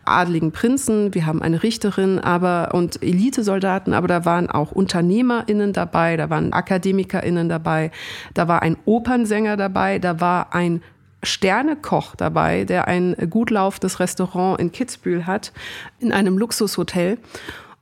[0.06, 6.18] adligen Prinzen, wir haben eine Richterin, aber und Elitesoldaten, aber da waren auch UnternehmerInnen dabei,
[6.18, 7.92] da waren AkademikerInnen dabei,
[8.34, 10.82] da war ein Opernsänger dabei, da war ein
[11.24, 15.52] Sternekoch dabei, der ein gut laufendes Restaurant in Kitzbühel hat,
[16.00, 17.18] in einem Luxushotel.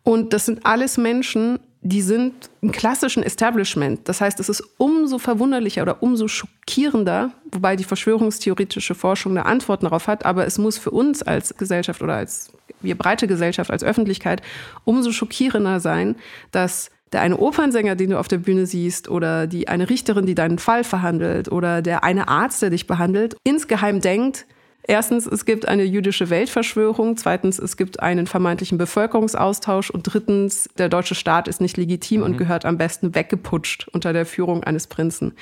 [0.04, 4.10] Und das sind alles Menschen, die sind im klassischen Establishment.
[4.10, 9.84] Das heißt, es ist umso verwunderlicher oder umso schockierender, wobei die verschwörungstheoretische Forschung eine Antwort
[9.84, 13.84] darauf hat, aber es muss für uns als Gesellschaft oder als wir breite Gesellschaft, als
[13.84, 14.41] Öffentlichkeit
[14.84, 16.15] umso schockierender sein,
[16.50, 20.34] dass der eine Opernsänger, den du auf der Bühne siehst, oder die eine Richterin, die
[20.34, 24.48] deinen Fall verhandelt, oder der eine Arzt, der dich behandelt, insgeheim denkt,
[24.88, 27.17] Erstens, es gibt eine jüdische Weltverschwörung.
[27.17, 29.89] Zweitens, es gibt einen vermeintlichen Bevölkerungsaustausch.
[29.89, 32.26] Und drittens, der deutsche Staat ist nicht legitim mhm.
[32.26, 35.34] und gehört am besten weggeputscht unter der Führung eines Prinzen.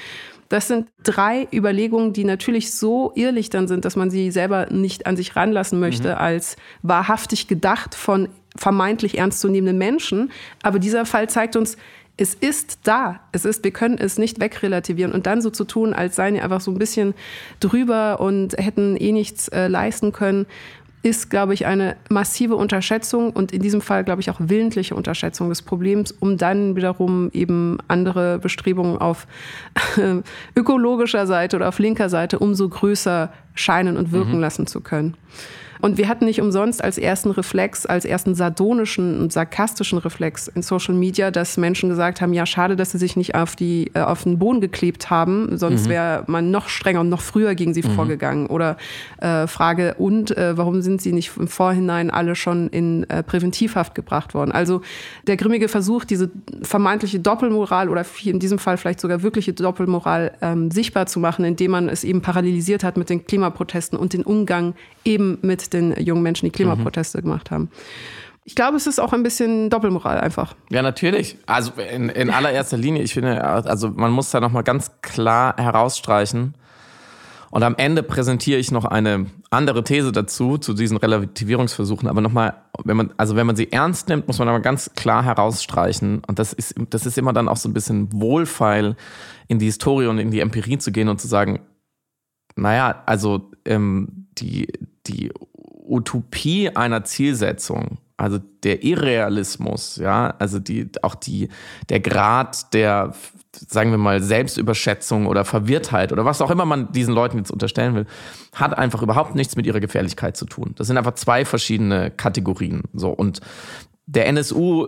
[0.47, 5.17] Das sind drei Überlegungen, die natürlich so irrlichtern sind, dass man sie selber nicht an
[5.17, 6.17] sich ranlassen möchte, mhm.
[6.17, 10.31] als wahrhaftig gedacht von vermeintlich ernstzunehmenden Menschen.
[10.61, 11.75] Aber dieser Fall zeigt uns,
[12.15, 13.19] es ist da.
[13.31, 16.43] Es ist, wir können es nicht wegrelativieren und dann so zu tun, als seien wir
[16.43, 17.15] einfach so ein bisschen
[17.59, 20.45] drüber und hätten eh nichts äh, leisten können,
[21.01, 25.49] ist, glaube ich, eine massive Unterschätzung und in diesem Fall, glaube ich, auch willentliche Unterschätzung
[25.49, 29.27] des Problems, um dann wiederum eben andere Bestrebungen auf
[29.97, 30.21] äh,
[30.55, 34.39] ökologischer Seite oder auf linker Seite umso größer scheinen und wirken mhm.
[34.39, 35.15] lassen zu können.
[35.83, 40.61] Und wir hatten nicht umsonst als ersten Reflex, als ersten sardonischen und sarkastischen Reflex in
[40.61, 43.99] Social Media, dass Menschen gesagt haben, ja, schade, dass sie sich nicht auf, die, äh,
[43.99, 45.89] auf den Boden geklebt haben, sonst mhm.
[45.89, 47.95] wäre man noch strenger und noch früher gegen sie mhm.
[47.95, 48.47] vorgegangen.
[48.47, 48.77] Oder
[49.19, 53.93] äh, Frage, und äh, warum sind sie nicht im Vorhinein alle schon in äh, Präventivhaft
[53.93, 54.53] gebracht worden?
[54.53, 54.79] Also
[55.27, 60.71] der grimmige Versuch, diese vermeintliche Doppelmoral oder in diesem Fall vielleicht sogar wirkliche Doppelmoral ähm,
[60.71, 64.75] sichtbar zu machen, indem man es eben parallelisiert hat mit den Klimaprotesten und den Umgang
[65.03, 67.23] eben mit den jungen Menschen, die Klimaproteste mhm.
[67.23, 67.69] gemacht haben.
[68.45, 70.55] Ich glaube, es ist auch ein bisschen Doppelmoral einfach.
[70.69, 71.37] Ja, natürlich.
[71.45, 76.55] Also in, in allererster Linie, ich finde, also man muss da nochmal ganz klar herausstreichen.
[77.51, 82.09] Und am Ende präsentiere ich noch eine andere These dazu, zu diesen Relativierungsversuchen.
[82.09, 85.23] Aber nochmal, wenn man, also wenn man sie ernst nimmt, muss man aber ganz klar
[85.23, 86.23] herausstreichen.
[86.27, 88.95] Und das ist, das ist immer dann auch so ein bisschen wohlfeil,
[89.47, 91.59] in die Historie und in die Empirie zu gehen und zu sagen,
[92.55, 94.67] naja, also ähm, die,
[95.05, 95.31] die
[95.85, 101.49] Utopie einer Zielsetzung, also der Irrealismus, ja, also die, auch die,
[101.89, 103.13] der Grad der,
[103.51, 107.95] sagen wir mal, Selbstüberschätzung oder Verwirrtheit oder was auch immer man diesen Leuten jetzt unterstellen
[107.95, 108.05] will,
[108.53, 110.73] hat einfach überhaupt nichts mit ihrer Gefährlichkeit zu tun.
[110.75, 112.83] Das sind einfach zwei verschiedene Kategorien.
[112.93, 113.41] So und
[114.05, 114.87] der NSU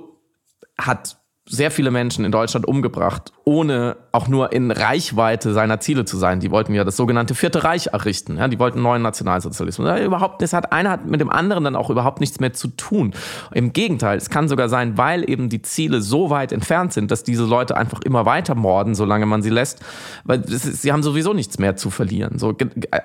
[0.77, 6.17] hat sehr viele Menschen in Deutschland umgebracht, ohne auch nur in Reichweite seiner Ziele zu
[6.17, 6.39] sein.
[6.39, 8.37] Die wollten ja das sogenannte Vierte Reich errichten.
[8.37, 9.87] Ja, die wollten neuen Nationalsozialismus.
[9.87, 12.69] Ja, überhaupt, das hat einer hat mit dem anderen dann auch überhaupt nichts mehr zu
[12.69, 13.13] tun.
[13.53, 17.23] Im Gegenteil, es kann sogar sein, weil eben die Ziele so weit entfernt sind, dass
[17.23, 19.85] diese Leute einfach immer weiter morden, solange man sie lässt,
[20.23, 22.39] weil ist, sie haben sowieso nichts mehr zu verlieren.
[22.39, 22.55] So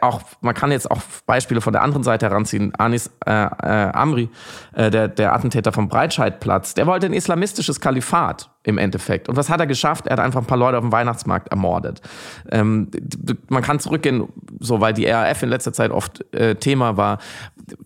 [0.00, 2.72] auch man kann jetzt auch Beispiele von der anderen Seite heranziehen.
[2.76, 4.30] Anis äh, äh, Amri,
[4.72, 8.29] äh, der der Attentäter vom Breitscheidplatz, der wollte ein islamistisches Kalifat
[8.62, 9.28] im Endeffekt.
[9.28, 10.06] Und was hat er geschafft?
[10.06, 12.02] Er hat einfach ein paar Leute auf dem Weihnachtsmarkt ermordet.
[12.50, 12.90] Ähm,
[13.48, 17.18] man kann zurückgehen, so weil die RAF in letzter Zeit oft äh, Thema war.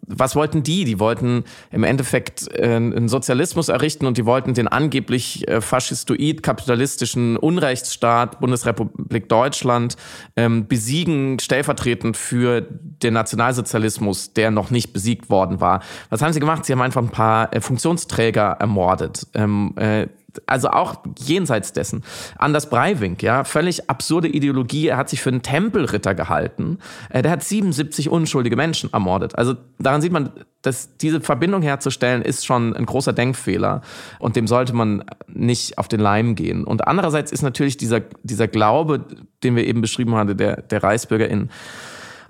[0.06, 0.84] Was wollten die?
[0.84, 6.42] Die wollten im Endeffekt äh, einen Sozialismus errichten und die wollten den angeblich äh, faschistoid
[6.42, 9.96] kapitalistischen Unrechtsstaat Bundesrepublik Deutschland
[10.34, 15.82] ähm, besiegen, stellvertretend für den Nationalsozialismus, der noch nicht besiegt worden war.
[16.10, 16.64] Was haben sie gemacht?
[16.64, 19.28] Sie haben einfach ein paar äh, Funktionsträger ermordet.
[19.34, 20.08] Ähm, äh,
[20.46, 22.02] also auch jenseits dessen.
[22.36, 24.88] Anders Breivik, ja, völlig absurde Ideologie.
[24.88, 26.78] Er hat sich für einen Tempelritter gehalten.
[27.10, 29.36] Äh, der hat 77 unschuldige Menschen ermordet.
[29.36, 30.30] Also daran sieht man,
[30.62, 33.82] dass diese Verbindung herzustellen ist schon ein großer Denkfehler
[34.18, 36.64] und dem sollte man nicht auf den Leim gehen.
[36.64, 39.04] Und andererseits ist natürlich dieser, dieser Glaube,
[39.42, 41.50] den wir eben beschrieben haben, der, der ReichsbürgerInnen,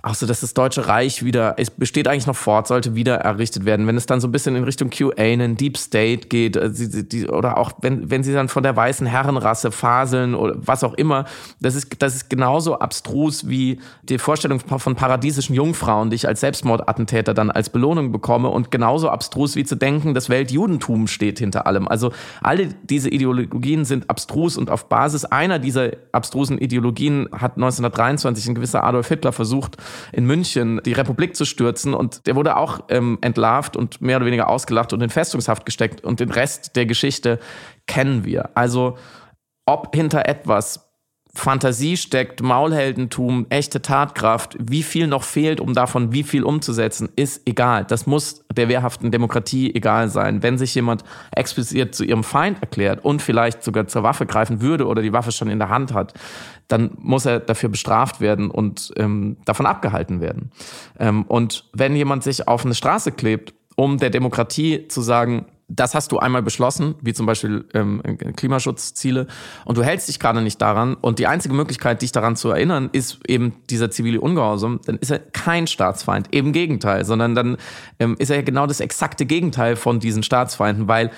[0.04, 3.64] auch so, dass das Deutsche Reich wieder, es besteht eigentlich noch fort, sollte wieder errichtet
[3.64, 3.86] werden.
[3.86, 7.72] Wenn es dann so ein bisschen in Richtung QAnon, Deep State geht, äh, oder auch
[7.80, 11.24] wenn, wenn sie dann von der weißen Herrenrasse faseln oder was auch immer,
[11.60, 16.40] das ist, das ist genauso abstrus wie die Vorstellung von paradiesischen Jungfrauen, die ich als
[16.40, 21.66] Selbstmordattentäter dann als Belohnung bekomme und genauso abstrus wie zu denken, das Weltjudentum steht hinter
[21.66, 21.88] allem.
[21.88, 22.12] Also
[22.42, 28.54] alle diese Ideologien sind abstrus und auf Basis einer dieser abstrusen Ideologien hat 1923 ein
[28.54, 29.78] gewisser Adolf Hitler versucht,
[30.12, 31.94] in München die Republik zu stürzen.
[31.94, 36.02] Und der wurde auch ähm, entlarvt und mehr oder weniger ausgelacht und in Festungshaft gesteckt.
[36.02, 37.38] Und den Rest der Geschichte
[37.86, 38.50] kennen wir.
[38.54, 38.96] Also
[39.66, 40.84] ob hinter etwas
[41.36, 47.48] Fantasie steckt, Maulheldentum, echte Tatkraft, wie viel noch fehlt, um davon wie viel umzusetzen, ist
[47.48, 47.84] egal.
[47.84, 50.44] Das muss der wehrhaften Demokratie egal sein.
[50.44, 51.02] Wenn sich jemand
[51.34, 55.32] explizit zu ihrem Feind erklärt und vielleicht sogar zur Waffe greifen würde oder die Waffe
[55.32, 56.14] schon in der Hand hat,
[56.68, 60.50] dann muss er dafür bestraft werden und ähm, davon abgehalten werden.
[60.98, 65.94] Ähm, und wenn jemand sich auf eine Straße klebt, um der Demokratie zu sagen, das
[65.94, 68.02] hast du einmal beschlossen, wie zum Beispiel ähm,
[68.36, 69.26] Klimaschutzziele,
[69.64, 70.94] und du hältst dich gerade nicht daran.
[70.94, 74.80] Und die einzige Möglichkeit, dich daran zu erinnern, ist eben dieser zivile Ungehorsam.
[74.84, 77.56] Dann ist er kein Staatsfeind, eben Gegenteil, sondern dann
[77.98, 81.10] ähm, ist er genau das exakte Gegenteil von diesen Staatsfeinden, weil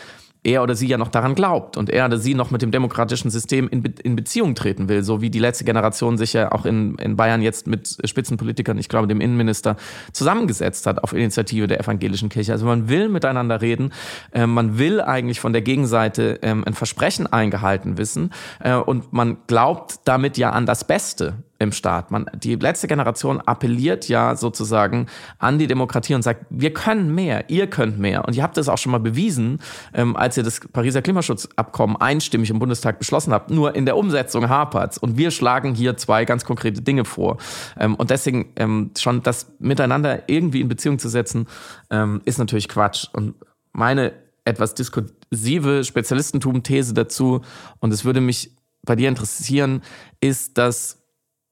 [0.46, 3.30] er oder sie ja noch daran glaubt und er oder sie noch mit dem demokratischen
[3.30, 6.64] System in, Be in Beziehung treten will, so wie die letzte Generation sich ja auch
[6.64, 9.76] in, in Bayern jetzt mit Spitzenpolitikern, ich glaube dem Innenminister,
[10.12, 12.52] zusammengesetzt hat auf Initiative der evangelischen Kirche.
[12.52, 13.92] Also man will miteinander reden,
[14.32, 18.30] äh, man will eigentlich von der Gegenseite äh, ein Versprechen eingehalten wissen
[18.60, 22.10] äh, und man glaubt damit ja an das Beste im Staat.
[22.10, 25.06] Man, die letzte Generation appelliert ja sozusagen
[25.38, 28.24] an die Demokratie und sagt, wir können mehr, ihr könnt mehr.
[28.26, 29.60] Und ihr habt das auch schon mal bewiesen,
[29.94, 33.50] ähm, als ihr das Pariser Klimaschutzabkommen einstimmig im Bundestag beschlossen habt.
[33.50, 34.98] Nur in der Umsetzung hapert's.
[34.98, 37.38] Und wir schlagen hier zwei ganz konkrete Dinge vor.
[37.78, 41.46] Ähm, und deswegen ähm, schon das miteinander irgendwie in Beziehung zu setzen,
[41.90, 43.06] ähm, ist natürlich Quatsch.
[43.12, 43.34] Und
[43.72, 44.12] meine
[44.44, 47.42] etwas diskursive Spezialistentum-These dazu,
[47.80, 49.82] und es würde mich bei dir interessieren,
[50.20, 50.95] ist, dass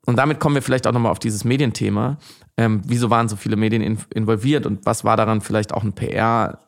[0.06, 2.18] und damit kommen wir vielleicht auch nochmal auf dieses Medienthema.
[2.56, 5.92] Ähm, wieso waren so viele Medien in, involviert und was war daran vielleicht auch ein
[5.92, 6.58] PR,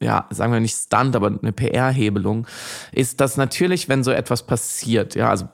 [0.00, 2.46] ja, sagen wir nicht Stunt, aber eine PR-Hebelung,
[2.92, 5.48] ist, dass natürlich, wenn so etwas passiert, ja, also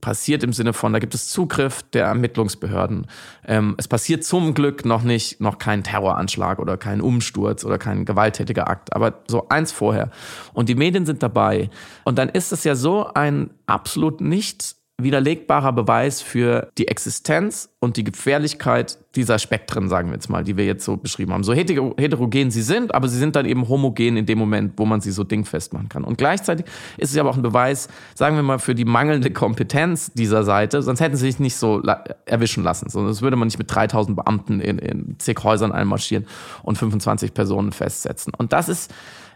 [0.00, 3.06] passiert im Sinne von, da gibt es Zugriff der Ermittlungsbehörden.
[3.46, 8.04] Ähm, es passiert zum Glück noch nicht, noch kein Terroranschlag oder kein Umsturz oder kein
[8.04, 10.10] gewalttätiger Akt, aber so eins vorher.
[10.54, 11.68] Und die Medien sind dabei.
[12.04, 17.96] Und dann ist es ja so ein absolut nicht widerlegbarer Beweis für die Existenz und
[17.96, 21.42] die Gefährlichkeit dieser Spektren, sagen wir jetzt mal, die wir jetzt so beschrieben haben.
[21.42, 25.00] So heterogen sie sind, aber sie sind dann eben homogen in dem Moment, wo man
[25.00, 26.04] sie so dingfest machen kann.
[26.04, 30.12] Und gleichzeitig ist es aber auch ein Beweis, sagen wir mal, für die mangelnde Kompetenz
[30.12, 31.82] dieser Seite, sonst hätten sie sich nicht so
[32.26, 32.88] erwischen lassen.
[32.88, 36.26] Sonst würde man nicht mit 3000 Beamten in, in zig Häusern einmarschieren
[36.62, 38.32] und 25 Personen festsetzen.
[38.36, 38.92] Und das ist,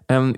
[0.09, 0.35] ähm,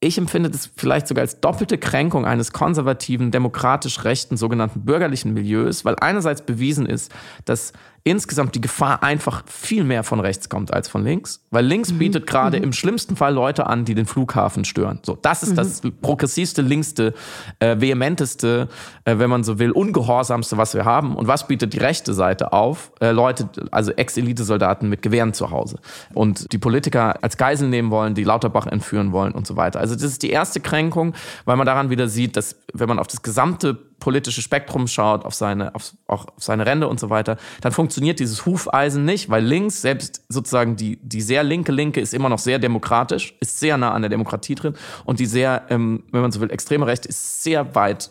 [0.00, 5.84] ich empfinde das vielleicht sogar als doppelte Kränkung eines konservativen, demokratisch rechten, sogenannten bürgerlichen Milieus,
[5.84, 7.12] weil einerseits bewiesen ist,
[7.44, 7.72] dass
[8.10, 11.98] insgesamt die Gefahr einfach viel mehr von rechts kommt als von links, weil links mhm.
[11.98, 12.64] bietet gerade mhm.
[12.64, 15.00] im schlimmsten Fall Leute an, die den Flughafen stören.
[15.02, 15.56] So, das ist mhm.
[15.56, 17.14] das progressivste, linkste,
[17.58, 18.68] äh, vehementeste,
[19.04, 21.16] äh, wenn man so will, ungehorsamste, was wir haben.
[21.16, 22.92] Und was bietet die rechte Seite auf?
[23.00, 25.78] Äh, Leute, also Ex-Elite-Soldaten mit Gewehren zu Hause
[26.14, 29.80] und die Politiker als Geisel nehmen wollen, die Lauterbach entführen wollen und so weiter.
[29.80, 33.06] Also das ist die erste Kränkung, weil man daran wieder sieht, dass wenn man auf
[33.06, 37.36] das gesamte politische Spektrum schaut, auf seine, auf, auch auf seine Ränder und so weiter,
[37.60, 42.14] dann funktioniert dieses Hufeisen nicht, weil links, selbst sozusagen die, die sehr linke Linke ist
[42.14, 46.04] immer noch sehr demokratisch, ist sehr nah an der Demokratie drin und die sehr, ähm,
[46.12, 48.10] wenn man so will, extreme Rechte ist sehr weit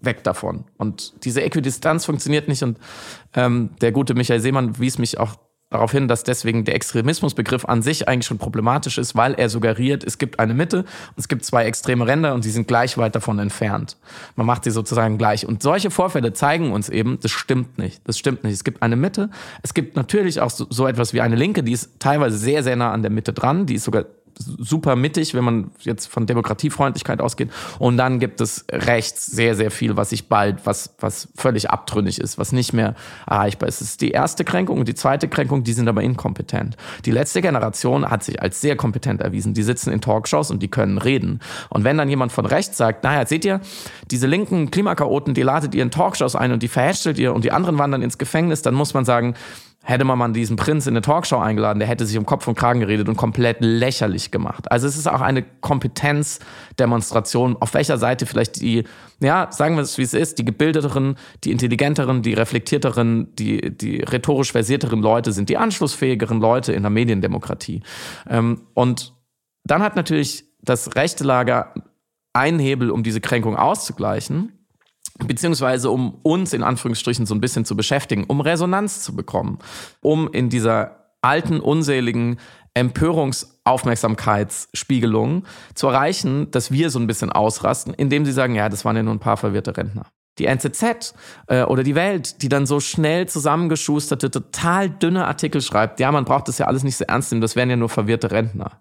[0.00, 0.64] weg davon.
[0.76, 2.78] Und diese Äquidistanz funktioniert nicht und
[3.34, 5.36] ähm, der gute Michael Seemann wies mich auch
[5.70, 10.02] darauf hin, dass deswegen der Extremismusbegriff an sich eigentlich schon problematisch ist, weil er suggeriert,
[10.02, 13.14] es gibt eine Mitte und es gibt zwei extreme Ränder und sie sind gleich weit
[13.14, 13.98] davon entfernt.
[14.36, 15.46] Man macht sie sozusagen gleich.
[15.46, 18.00] Und solche Vorfälle zeigen uns eben, das stimmt nicht.
[18.08, 18.54] Das stimmt nicht.
[18.54, 19.30] Es gibt eine Mitte.
[19.62, 22.76] Es gibt natürlich auch so, so etwas wie eine Linke, die ist teilweise sehr, sehr
[22.76, 23.66] nah an der Mitte dran.
[23.66, 24.06] Die ist sogar
[24.38, 27.50] super mittig, wenn man jetzt von Demokratiefreundlichkeit ausgeht.
[27.78, 32.20] Und dann gibt es rechts sehr, sehr viel, was sich bald, was, was völlig abtrünnig
[32.20, 32.94] ist, was nicht mehr
[33.26, 33.80] erreichbar ist.
[33.80, 34.78] Das ist die erste Kränkung.
[34.78, 36.76] Und die zweite Kränkung, die sind aber inkompetent.
[37.04, 39.54] Die letzte Generation hat sich als sehr kompetent erwiesen.
[39.54, 41.40] Die sitzen in Talkshows und die können reden.
[41.68, 43.60] Und wenn dann jemand von rechts sagt, naja, seht ihr,
[44.10, 47.52] diese linken Klimakaoten, die ladet ihr in Talkshows ein und die verhätschelt ihr und die
[47.52, 49.34] anderen wandern ins Gefängnis, dann muss man sagen,
[49.88, 52.58] hätte man mal diesen Prinz in eine Talkshow eingeladen, der hätte sich um Kopf und
[52.58, 54.70] Kragen geredet und komplett lächerlich gemacht.
[54.70, 58.84] Also es ist auch eine Kompetenzdemonstration, auf welcher Seite vielleicht die,
[59.20, 64.02] ja, sagen wir es wie es ist, die gebildeteren, die intelligenteren, die reflektierteren, die, die
[64.02, 67.80] rhetorisch versierteren Leute sind, die anschlussfähigeren Leute in der Mediendemokratie.
[68.28, 69.14] Ähm, und
[69.64, 71.72] dann hat natürlich das rechte Lager
[72.34, 74.52] einen Hebel, um diese Kränkung auszugleichen
[75.26, 79.58] beziehungsweise um uns in Anführungsstrichen so ein bisschen zu beschäftigen, um Resonanz zu bekommen,
[80.00, 82.38] um in dieser alten, unseligen
[82.74, 88.94] Empörungsaufmerksamkeitsspiegelung zu erreichen, dass wir so ein bisschen ausrasten, indem sie sagen, ja, das waren
[88.96, 90.06] ja nur ein paar verwirrte Rentner.
[90.38, 91.14] Die NZZ
[91.48, 96.24] äh, oder die Welt, die dann so schnell zusammengeschusterte, total dünne Artikel schreibt, ja, man
[96.24, 98.80] braucht das ja alles nicht so ernst nehmen, das wären ja nur verwirrte Rentner.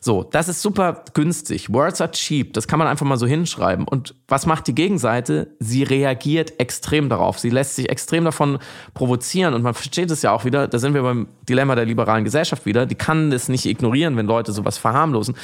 [0.00, 1.72] So, das ist super günstig.
[1.72, 2.52] Words are cheap.
[2.52, 3.88] Das kann man einfach mal so hinschreiben.
[3.88, 5.48] Und was macht die Gegenseite?
[5.58, 7.38] Sie reagiert extrem darauf.
[7.38, 8.58] Sie lässt sich extrem davon
[8.94, 9.54] provozieren.
[9.54, 10.68] Und man versteht es ja auch wieder.
[10.68, 12.86] Da sind wir beim Dilemma der liberalen Gesellschaft wieder.
[12.86, 15.36] Die kann das nicht ignorieren, wenn Leute sowas verharmlosen.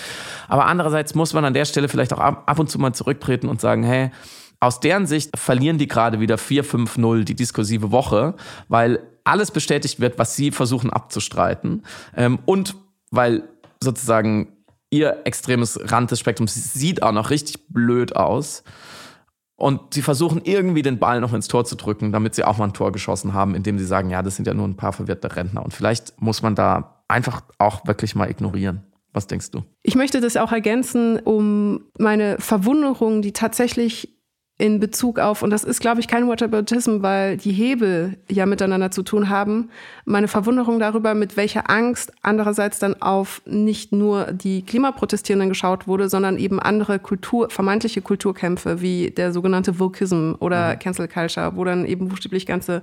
[0.49, 3.61] Aber andererseits muss man an der Stelle vielleicht auch ab und zu mal zurücktreten und
[3.61, 4.11] sagen, hey,
[4.61, 8.35] aus deren Sicht verlieren die gerade wieder 4-5-0 die diskursive Woche,
[8.69, 11.83] weil alles bestätigt wird, was sie versuchen abzustreiten.
[12.17, 12.77] Ähm, und
[13.11, 13.43] weil
[13.83, 14.57] sozusagen
[14.91, 18.63] ihr extremes Rand des Spektrums sieht auch noch richtig blöd aus.
[19.57, 22.65] Und sie versuchen irgendwie den Ball noch ins Tor zu drücken, damit sie auch mal
[22.65, 25.37] ein Tor geschossen haben, indem sie sagen, ja, das sind ja nur ein paar verwirrte
[25.37, 25.65] Rentner.
[25.65, 28.83] Und vielleicht muss man da einfach auch wirklich mal ignorieren.
[29.13, 29.63] Was denkst du?
[29.83, 34.12] Ich möchte das auch ergänzen, um meine Verwunderung, die tatsächlich
[34.63, 38.93] in Bezug auf, und das ist, glaube ich, kein Whataboutism, weil die Hebel ja miteinander
[38.93, 39.71] zu tun haben,
[40.05, 46.09] meine Verwunderung darüber, mit welcher Angst andererseits dann auf nicht nur die Klimaprotestierenden geschaut wurde,
[46.09, 50.79] sondern eben andere Kultur, vermeintliche Kulturkämpfe, wie der sogenannte Vokism oder mhm.
[50.79, 52.83] Cancel Culture, wo dann eben buchstäblich ganze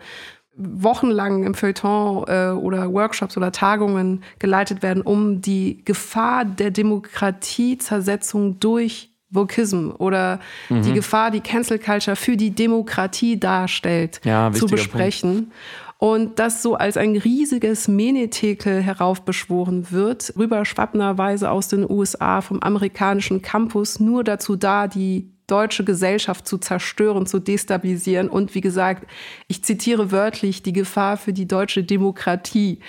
[0.58, 8.60] wochenlang im Feuilleton äh, oder Workshops oder Tagungen geleitet werden, um die Gefahr der Demokratiezersetzung
[8.60, 10.40] durch Vokism oder
[10.70, 10.82] mhm.
[10.84, 15.36] die Gefahr, die Cancel Culture für die Demokratie darstellt, ja, zu besprechen.
[15.36, 15.54] Punkt.
[16.00, 23.42] Und das so als ein riesiges Menetekel heraufbeschworen wird, rüberschwappnerweise aus den USA vom amerikanischen
[23.42, 29.08] Campus, nur dazu da, die deutsche Gesellschaft zu zerstören, zu destabilisieren und wie gesagt,
[29.48, 32.80] ich zitiere wörtlich, die Gefahr für die deutsche Demokratie.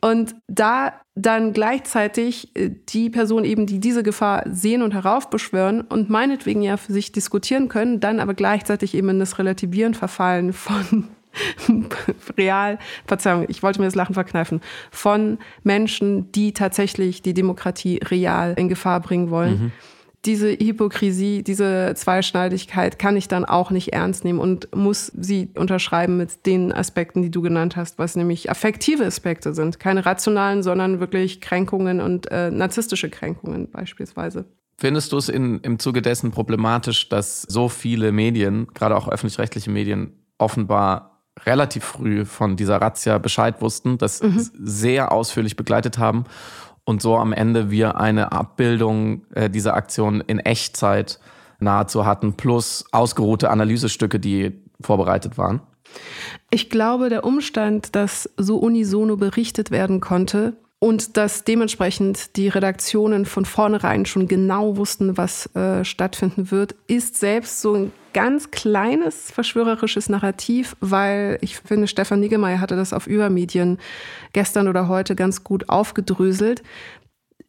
[0.00, 6.08] Und da dann gleichzeitig äh, die Personen eben, die diese Gefahr sehen und heraufbeschwören und
[6.08, 11.08] meinetwegen ja für sich diskutieren können, dann aber gleichzeitig eben in das Relativieren verfallen von
[12.38, 18.54] real, Verzeihung, ich wollte mir das Lachen verkneifen, von Menschen, die tatsächlich die Demokratie real
[18.56, 19.62] in Gefahr bringen wollen.
[19.64, 19.72] Mhm
[20.24, 26.16] diese Hypokrisie, diese Zweischneidigkeit kann ich dann auch nicht ernst nehmen und muss sie unterschreiben
[26.16, 29.78] mit den Aspekten, die du genannt hast, was nämlich affektive Aspekte sind.
[29.78, 34.44] Keine rationalen, sondern wirklich Kränkungen und äh, narzisstische Kränkungen beispielsweise.
[34.76, 39.70] Findest du es in, im Zuge dessen problematisch, dass so viele Medien, gerade auch öffentlich-rechtliche
[39.70, 44.48] Medien, offenbar relativ früh von dieser Razzia Bescheid wussten, das mhm.
[44.58, 46.24] sehr ausführlich begleitet haben
[46.88, 51.20] und so am Ende wir eine Abbildung äh, dieser Aktion in Echtzeit
[51.60, 55.60] nahezu hatten, plus ausgeruhte Analysestücke, die vorbereitet waren?
[56.50, 63.26] Ich glaube, der Umstand, dass so unisono berichtet werden konnte, und dass dementsprechend die Redaktionen
[63.26, 69.32] von vornherein schon genau wussten, was äh, stattfinden wird, ist selbst so ein ganz kleines
[69.32, 73.78] verschwörerisches Narrativ, weil ich finde, Stefan Niggemeier hatte das auf Übermedien
[74.32, 76.62] gestern oder heute ganz gut aufgedröselt.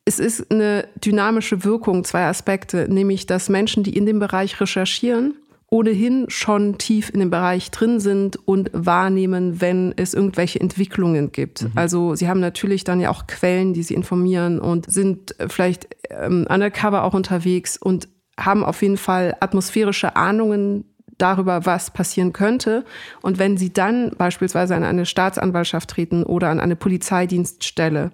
[0.06, 5.36] Es ist eine dynamische Wirkung, zwei Aspekte, nämlich dass Menschen, die in dem Bereich recherchieren,
[5.72, 11.64] ohnehin schon tief in dem Bereich drin sind und wahrnehmen, wenn es irgendwelche Entwicklungen gibt.
[11.64, 11.72] Mhm.
[11.76, 16.48] Also sie haben natürlich dann ja auch Quellen, die sie informieren und sind vielleicht ähm,
[16.50, 18.08] undercover auch unterwegs und
[18.40, 20.86] haben auf jeden Fall atmosphärische Ahnungen
[21.18, 22.86] darüber, was passieren könnte.
[23.22, 28.12] Und wenn sie dann beispielsweise an eine Staatsanwaltschaft treten oder an eine Polizeidienststelle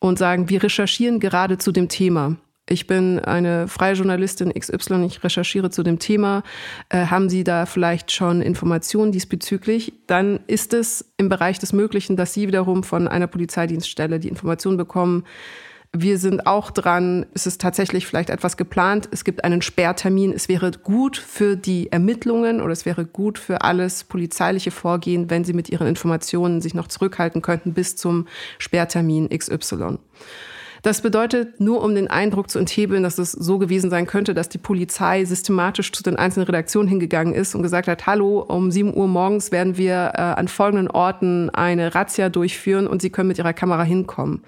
[0.00, 2.36] und sagen, wir recherchieren gerade zu dem Thema,
[2.70, 6.44] ich bin eine freie Journalistin XY, ich recherchiere zu dem Thema,
[6.88, 9.92] äh, haben Sie da vielleicht schon Informationen diesbezüglich?
[10.06, 14.76] Dann ist es im Bereich des Möglichen, dass Sie wiederum von einer Polizeidienststelle die Information
[14.76, 15.24] bekommen.
[15.92, 20.48] Wir sind auch dran, es ist tatsächlich vielleicht etwas geplant, es gibt einen Sperrtermin, es
[20.48, 25.54] wäre gut für die Ermittlungen oder es wäre gut für alles polizeiliche Vorgehen, wenn Sie
[25.54, 29.98] mit Ihren Informationen sich noch zurückhalten könnten bis zum Sperrtermin XY.
[30.82, 34.48] Das bedeutet, nur um den Eindruck zu enthebeln, dass es so gewesen sein könnte, dass
[34.48, 38.96] die Polizei systematisch zu den einzelnen Redaktionen hingegangen ist und gesagt hat, hallo, um 7
[38.96, 43.38] Uhr morgens werden wir äh, an folgenden Orten eine Razzia durchführen und Sie können mit
[43.38, 44.42] Ihrer Kamera hinkommen.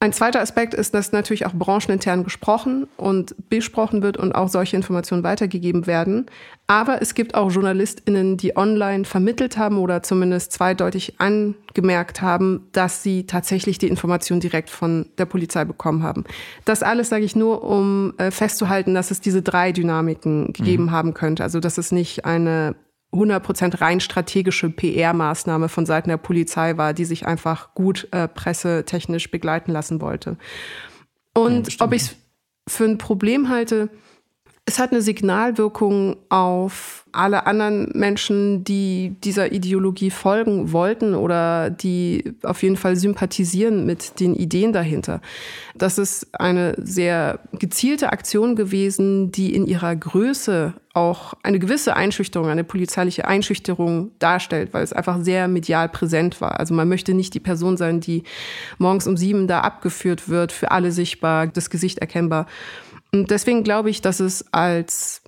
[0.00, 4.76] Ein zweiter Aspekt ist, dass natürlich auch branchenintern gesprochen und besprochen wird und auch solche
[4.76, 6.26] Informationen weitergegeben werden.
[6.68, 13.02] Aber es gibt auch JournalistInnen, die online vermittelt haben oder zumindest zweideutig angemerkt haben, dass
[13.02, 16.22] sie tatsächlich die Information direkt von der Polizei bekommen haben.
[16.64, 20.90] Das alles sage ich nur, um äh, festzuhalten, dass es diese drei Dynamiken gegeben mhm.
[20.92, 21.42] haben könnte.
[21.42, 22.76] Also, dass es nicht eine
[23.12, 29.30] 100% rein strategische PR-Maßnahme von Seiten der Polizei war, die sich einfach gut äh, pressetechnisch
[29.30, 30.36] begleiten lassen wollte.
[31.34, 32.16] Und ja, ob ich es
[32.68, 33.88] für ein Problem halte,
[34.68, 42.34] es hat eine Signalwirkung auf alle anderen Menschen, die dieser Ideologie folgen wollten oder die
[42.42, 45.22] auf jeden Fall sympathisieren mit den Ideen dahinter.
[45.74, 52.48] Das ist eine sehr gezielte Aktion gewesen, die in ihrer Größe auch eine gewisse Einschüchterung,
[52.48, 56.58] eine polizeiliche Einschüchterung darstellt, weil es einfach sehr medial präsent war.
[56.58, 58.24] Also man möchte nicht die Person sein, die
[58.78, 62.46] morgens um sieben da abgeführt wird, für alle sichtbar, das Gesicht erkennbar.
[63.12, 65.22] Und deswegen glaube ich, dass es als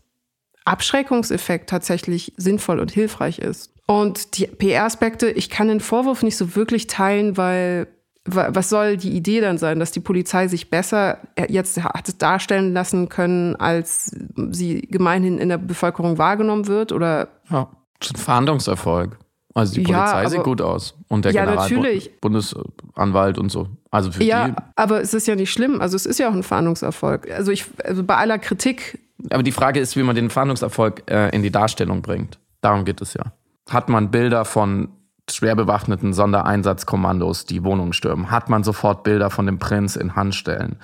[0.64, 3.72] Abschreckungseffekt tatsächlich sinnvoll und hilfreich ist.
[3.86, 7.88] Und die PR-Aspekte, ich kann den Vorwurf nicht so wirklich teilen, weil
[8.24, 11.18] was soll die Idee dann sein, dass die Polizei sich besser
[11.48, 14.14] jetzt hat darstellen lassen können, als
[14.50, 16.92] sie gemeinhin in der Bevölkerung wahrgenommen wird?
[16.92, 17.28] Oder?
[17.50, 19.18] Ja, das ist ein Fahndungserfolg.
[19.54, 20.94] Also die Polizei ja, aber, sieht gut aus.
[21.08, 23.68] Und der ja, Generalbundesanwalt und so.
[23.90, 24.54] Also für ja, die.
[24.76, 25.80] aber es ist ja nicht schlimm.
[25.80, 27.30] Also es ist ja auch ein Fahndungserfolg.
[27.30, 28.98] Also ich, also bei aller Kritik.
[29.30, 32.38] Aber die Frage ist, wie man den Fahndungserfolg äh, in die Darstellung bringt.
[32.60, 33.24] Darum geht es ja.
[33.68, 34.88] Hat man Bilder von
[35.28, 38.30] schwer bewaffneten Sondereinsatzkommandos, die Wohnungen stürmen?
[38.30, 40.76] Hat man sofort Bilder von dem Prinz in Handstellen?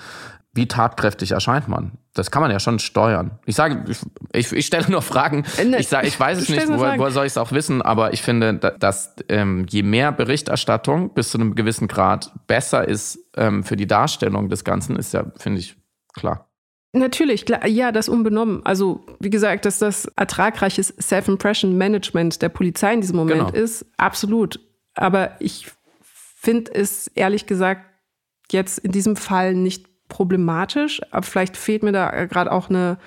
[0.57, 1.93] Wie tatkräftig erscheint man?
[2.13, 3.39] Das kann man ja schon steuern.
[3.45, 3.85] Ich sage,
[4.33, 5.45] ich, ich stelle nur Fragen.
[5.57, 8.11] Äh, ich sage, ich weiß es nicht, woher, woher soll ich es auch wissen, aber
[8.11, 13.63] ich finde, dass ähm, je mehr Berichterstattung bis zu einem gewissen Grad besser ist ähm,
[13.63, 15.77] für die Darstellung des Ganzen, ist ja, finde ich,
[16.13, 16.49] klar.
[16.93, 18.65] Natürlich, klar, ja, das unbenommen.
[18.65, 23.63] Also, wie gesagt, dass das ertragreiches Self-Impression-Management der Polizei in diesem Moment genau.
[23.63, 24.59] ist, absolut.
[24.95, 25.67] Aber ich
[26.03, 27.81] finde es ehrlich gesagt
[28.51, 31.01] jetzt in diesem Fall nicht problematisch.
[31.11, 32.97] Aber vielleicht fehlt mir da gerade auch eine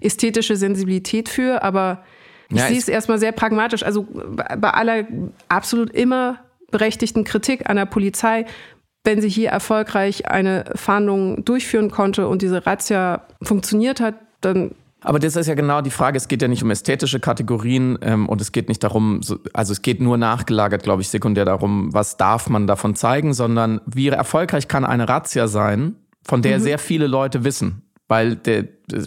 [0.00, 1.62] ästhetische Sensibilität für.
[1.62, 2.04] Aber
[2.48, 3.82] ich ja, sehe es erstmal sehr pragmatisch.
[3.82, 5.04] Also bei aller
[5.48, 6.38] absolut immer
[6.70, 8.46] berechtigten Kritik an der Polizei,
[9.04, 15.18] wenn sie hier erfolgreich eine Fahndung durchführen konnte und diese Razzia funktioniert hat, dann aber
[15.18, 16.18] das ist ja genau die Frage.
[16.18, 19.20] Es geht ja nicht um ästhetische Kategorien ähm, und es geht nicht darum,
[19.54, 23.80] also es geht nur nachgelagert, glaube ich, sekundär darum, was darf man davon zeigen, sondern
[23.86, 26.62] wie erfolgreich kann eine Razzia sein, von der mhm.
[26.62, 28.64] sehr viele Leute wissen, weil der,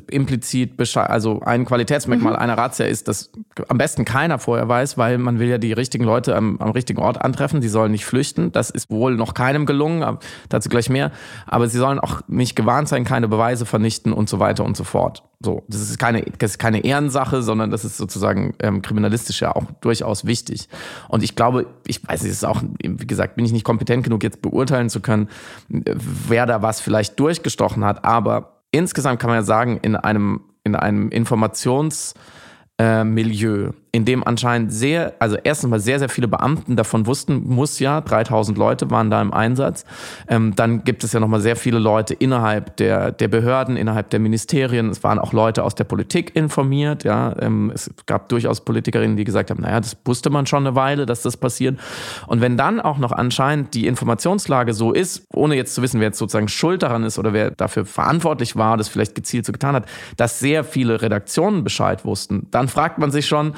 [0.10, 2.40] implizit, also ein Qualitätsmerkmal mhm.
[2.40, 3.32] einer Razzia ist, dass
[3.68, 7.02] am besten keiner vorher weiß, weil man will ja die richtigen Leute am, am richtigen
[7.02, 8.54] Ort antreffen, die sollen nicht flüchten.
[8.54, 11.12] Das ist wohl noch keinem gelungen, dazu gleich mehr.
[11.46, 14.86] Aber sie sollen auch nicht gewarnt sein, keine Beweise vernichten und so weiter und so
[14.86, 15.24] fort.
[15.42, 19.54] So, das ist keine, das ist keine Ehrensache, sondern das ist sozusagen ähm, kriminalistisch ja
[19.54, 20.70] auch durchaus wichtig.
[21.10, 24.24] Und ich glaube, ich weiß, es ist auch, wie gesagt, bin ich nicht kompetent genug,
[24.24, 25.28] jetzt beurteilen zu können,
[25.68, 30.76] wer da was vielleicht durchgestochen hat, aber insgesamt kann man ja sagen, in einem, in
[30.76, 37.06] einem Informationsmilieu äh, in dem anscheinend sehr, also erstens mal sehr, sehr viele Beamten davon
[37.06, 39.86] wussten, muss ja, 3000 Leute waren da im Einsatz.
[40.28, 44.20] Ähm, dann gibt es ja nochmal sehr viele Leute innerhalb der, der Behörden, innerhalb der
[44.20, 44.90] Ministerien.
[44.90, 47.36] Es waren auch Leute aus der Politik informiert, ja.
[47.40, 51.06] Ähm, es gab durchaus Politikerinnen, die gesagt haben, naja, das wusste man schon eine Weile,
[51.06, 51.80] dass das passiert.
[52.26, 56.08] Und wenn dann auch noch anscheinend die Informationslage so ist, ohne jetzt zu wissen, wer
[56.08, 59.76] jetzt sozusagen schuld daran ist oder wer dafür verantwortlich war, das vielleicht gezielt so getan
[59.76, 59.86] hat,
[60.18, 63.54] dass sehr viele Redaktionen Bescheid wussten, dann fragt man sich schon,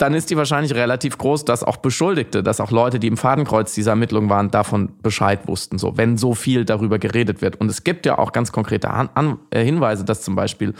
[0.00, 3.74] dann ist die wahrscheinlich relativ groß, dass auch Beschuldigte, dass auch Leute, die im Fadenkreuz
[3.74, 7.60] dieser Ermittlungen waren, davon Bescheid wussten, so, wenn so viel darüber geredet wird.
[7.60, 10.74] Und es gibt ja auch ganz konkrete An An äh, Hinweise, dass zum Beispiel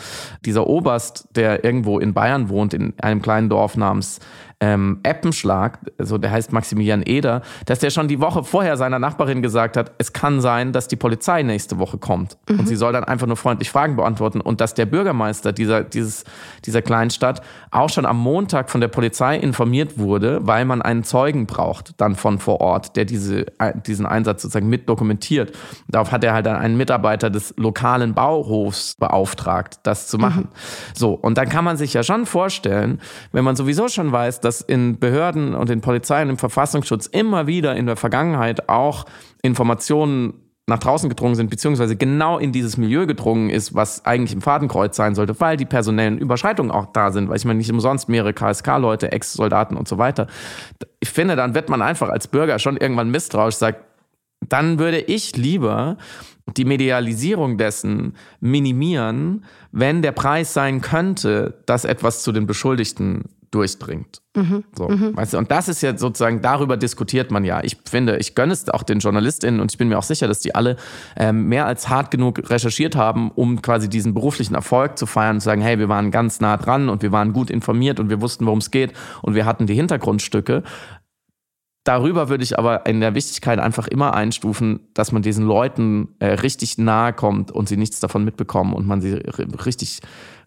[0.47, 4.21] dieser Oberst, der irgendwo in Bayern wohnt, in einem kleinen Dorf namens
[4.61, 9.41] ähm, Eppenschlag, also der heißt Maximilian Eder, dass der schon die Woche vorher seiner Nachbarin
[9.41, 12.37] gesagt hat, es kann sein, dass die Polizei nächste Woche kommt.
[12.49, 12.61] Mhm.
[12.61, 14.43] Und sie soll dann einfach nur freundlich Fragen beantworten.
[14.43, 16.25] Und dass der Bürgermeister dieser, dieses,
[16.67, 17.41] dieser kleinen Stadt
[17.71, 22.15] auch schon am Montag von der Polizei informiert wurde, weil man einen Zeugen braucht, dann
[22.15, 23.47] von vor Ort, der diese,
[23.87, 25.57] diesen Einsatz sozusagen mit dokumentiert.
[25.89, 30.43] Darauf hat er halt dann einen Mitarbeiter des lokalen Bauhofs beauftragt, das zu machen.
[30.43, 30.95] Mhm.
[30.95, 33.01] So, und dann kann man sich ja schon vorstellen,
[33.33, 37.07] wenn man sowieso schon weiß, dass dass in Behörden und in Polizei und im Verfassungsschutz
[37.07, 39.05] immer wieder in der Vergangenheit auch
[39.43, 40.35] Informationen
[40.67, 44.97] nach draußen gedrungen sind, beziehungsweise genau in dieses Milieu gedrungen ist, was eigentlich im Fadenkreuz
[44.97, 48.33] sein sollte, weil die personellen Überschreitungen auch da sind, weil ich meine nicht umsonst mehrere
[48.33, 50.27] KSK-Leute, Ex-Soldaten und so weiter.
[50.99, 53.85] Ich finde, dann wird man einfach als Bürger schon irgendwann misstrauisch, sagt,
[54.49, 55.97] dann würde ich lieber
[56.57, 64.23] die Medialisierung dessen minimieren, wenn der Preis sein könnte, dass etwas zu den Beschuldigten durchdringt.
[64.37, 64.65] Mhm.
[64.77, 65.17] So, mhm.
[65.17, 65.39] Weißt du?
[65.39, 67.63] Und das ist ja sozusagen, darüber diskutiert man ja.
[67.65, 70.39] Ich finde, ich gönne es auch den JournalistInnen und ich bin mir auch sicher, dass
[70.39, 70.77] die alle
[71.17, 75.41] ähm, mehr als hart genug recherchiert haben, um quasi diesen beruflichen Erfolg zu feiern und
[75.41, 78.21] zu sagen, hey, wir waren ganz nah dran und wir waren gut informiert und wir
[78.21, 78.93] wussten, worum es geht
[79.23, 80.63] und wir hatten die Hintergrundstücke.
[81.85, 86.27] Darüber würde ich aber in der Wichtigkeit einfach immer einstufen, dass man diesen Leuten äh,
[86.27, 90.01] richtig nahe kommt und sie nichts davon mitbekommen und man sie richtig,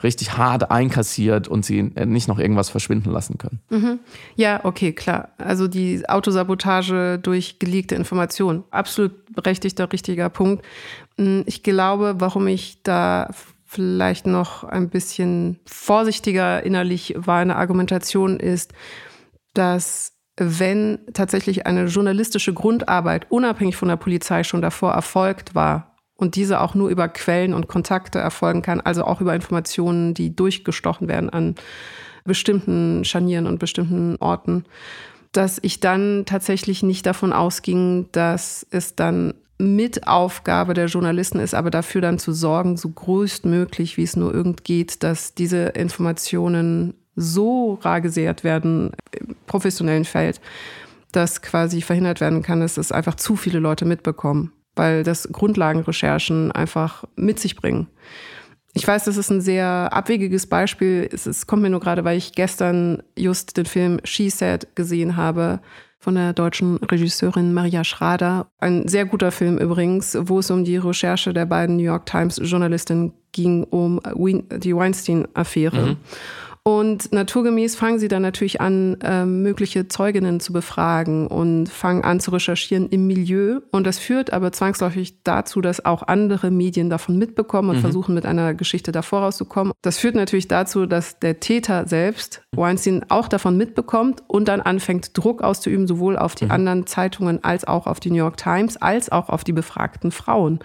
[0.04, 3.62] richtig hart einkassiert und sie äh, nicht noch irgendwas verschwinden lassen können.
[3.72, 4.00] Mhm.
[4.36, 5.30] Ja, okay, klar.
[5.40, 8.64] Also die Autosabotage durch geleakte Informationen.
[8.70, 10.64] Absolut berechtigter, richtiger Punkt.
[11.18, 13.32] Hm, ich glaube, warum ich da
[13.66, 18.72] vielleicht noch ein bisschen vorsichtiger innerlich war in der Argumentation ist,
[19.56, 26.36] dass wenn tatsächlich eine journalistische Grundarbeit unabhängig von der Polizei schon davor erfolgt war und
[26.36, 31.08] diese auch nur über Quellen und Kontakte erfolgen kann, also auch über Informationen, die durchgestochen
[31.08, 31.56] werden an
[32.26, 34.66] bestimmten Scharnieren und bestimmten Orten,
[35.34, 41.54] dass ich dann tatsächlich nicht davon ausging, dass es dann mit Aufgabe der Journalisten ist,
[41.54, 46.96] aber dafür dann zu sorgen, so größtmöglich, wie es nur irgend geht, dass diese Informationen
[47.16, 48.92] so rar gesät werden
[49.54, 50.42] professionellen Feld,
[51.12, 56.52] dass quasi verhindert werden kann, dass es einfach zu viele Leute mitbekommen, weil das Grundlagenrecherchen
[56.52, 57.88] einfach mit sich bringen.
[58.74, 61.08] Ich weiß, das ist ein sehr abwegiges Beispiel.
[61.12, 65.16] Es, es kommt mir nur gerade, weil ich gestern just den Film She Said gesehen
[65.18, 65.60] habe
[66.00, 68.48] von der deutschen Regisseurin Maria Schrader.
[68.58, 72.42] Ein sehr guter Film übrigens, wo es um die Recherche der beiden New York Times
[72.44, 74.02] Journalistinnen ging, um
[74.58, 75.92] die Weinstein-Affäre.
[75.92, 75.98] Mhm.
[76.66, 82.22] Und naturgemäß fangen sie dann natürlich an, äh, mögliche Zeuginnen zu befragen und fangen an
[82.22, 83.60] zu recherchieren im Milieu.
[83.72, 87.82] Und das führt aber zwangsläufig dazu, dass auch andere Medien davon mitbekommen und mhm.
[87.82, 89.74] versuchen, mit einer Geschichte davor rauszukommen.
[89.82, 95.18] Das führt natürlich dazu, dass der Täter selbst, Weinstein, auch davon mitbekommt und dann anfängt,
[95.18, 96.52] Druck auszuüben, sowohl auf die mhm.
[96.52, 100.60] anderen Zeitungen als auch auf die New York Times, als auch auf die befragten Frauen.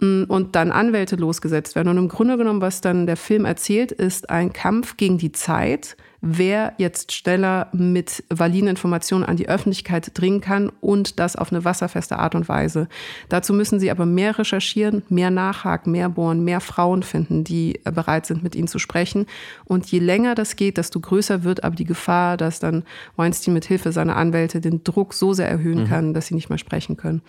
[0.00, 1.88] Und dann Anwälte losgesetzt werden.
[1.88, 5.96] Und im Grunde genommen, was dann der Film erzählt, ist ein Kampf gegen die Zeit,
[6.22, 11.64] wer jetzt schneller mit validen Informationen an die Öffentlichkeit dringen kann und das auf eine
[11.64, 12.88] wasserfeste Art und Weise.
[13.28, 18.26] Dazu müssen sie aber mehr recherchieren, mehr nachhaken, mehr bohren, mehr Frauen finden, die bereit
[18.26, 19.26] sind, mit ihnen zu sprechen.
[19.64, 22.84] Und je länger das geht, desto größer wird aber die Gefahr, dass dann
[23.16, 25.88] Weinstein mit Hilfe seiner Anwälte den Druck so sehr erhöhen mhm.
[25.88, 27.22] kann, dass sie nicht mehr sprechen können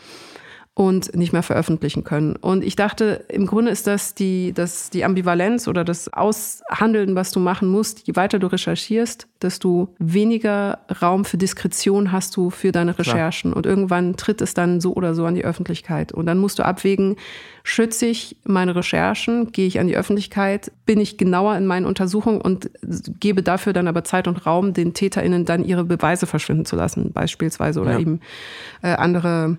[0.74, 2.38] und nicht mehr veröffentlichen können.
[2.38, 7.32] Und ich dachte, im Grunde ist das die, das die Ambivalenz oder das Aushandeln, was
[7.32, 8.08] du machen musst.
[8.08, 13.52] Je weiter du recherchierst, desto weniger Raum für Diskretion hast du für deine Recherchen.
[13.52, 13.58] Klar.
[13.58, 16.14] Und irgendwann tritt es dann so oder so an die Öffentlichkeit.
[16.14, 17.18] Und dann musst du abwägen,
[17.64, 22.40] schütze ich meine Recherchen, gehe ich an die Öffentlichkeit, bin ich genauer in meinen Untersuchungen
[22.40, 22.72] und
[23.20, 27.12] gebe dafür dann aber Zeit und Raum, den TäterInnen dann ihre Beweise verschwinden zu lassen,
[27.12, 28.00] beispielsweise, oder ja.
[28.00, 28.22] eben
[28.82, 29.58] äh, andere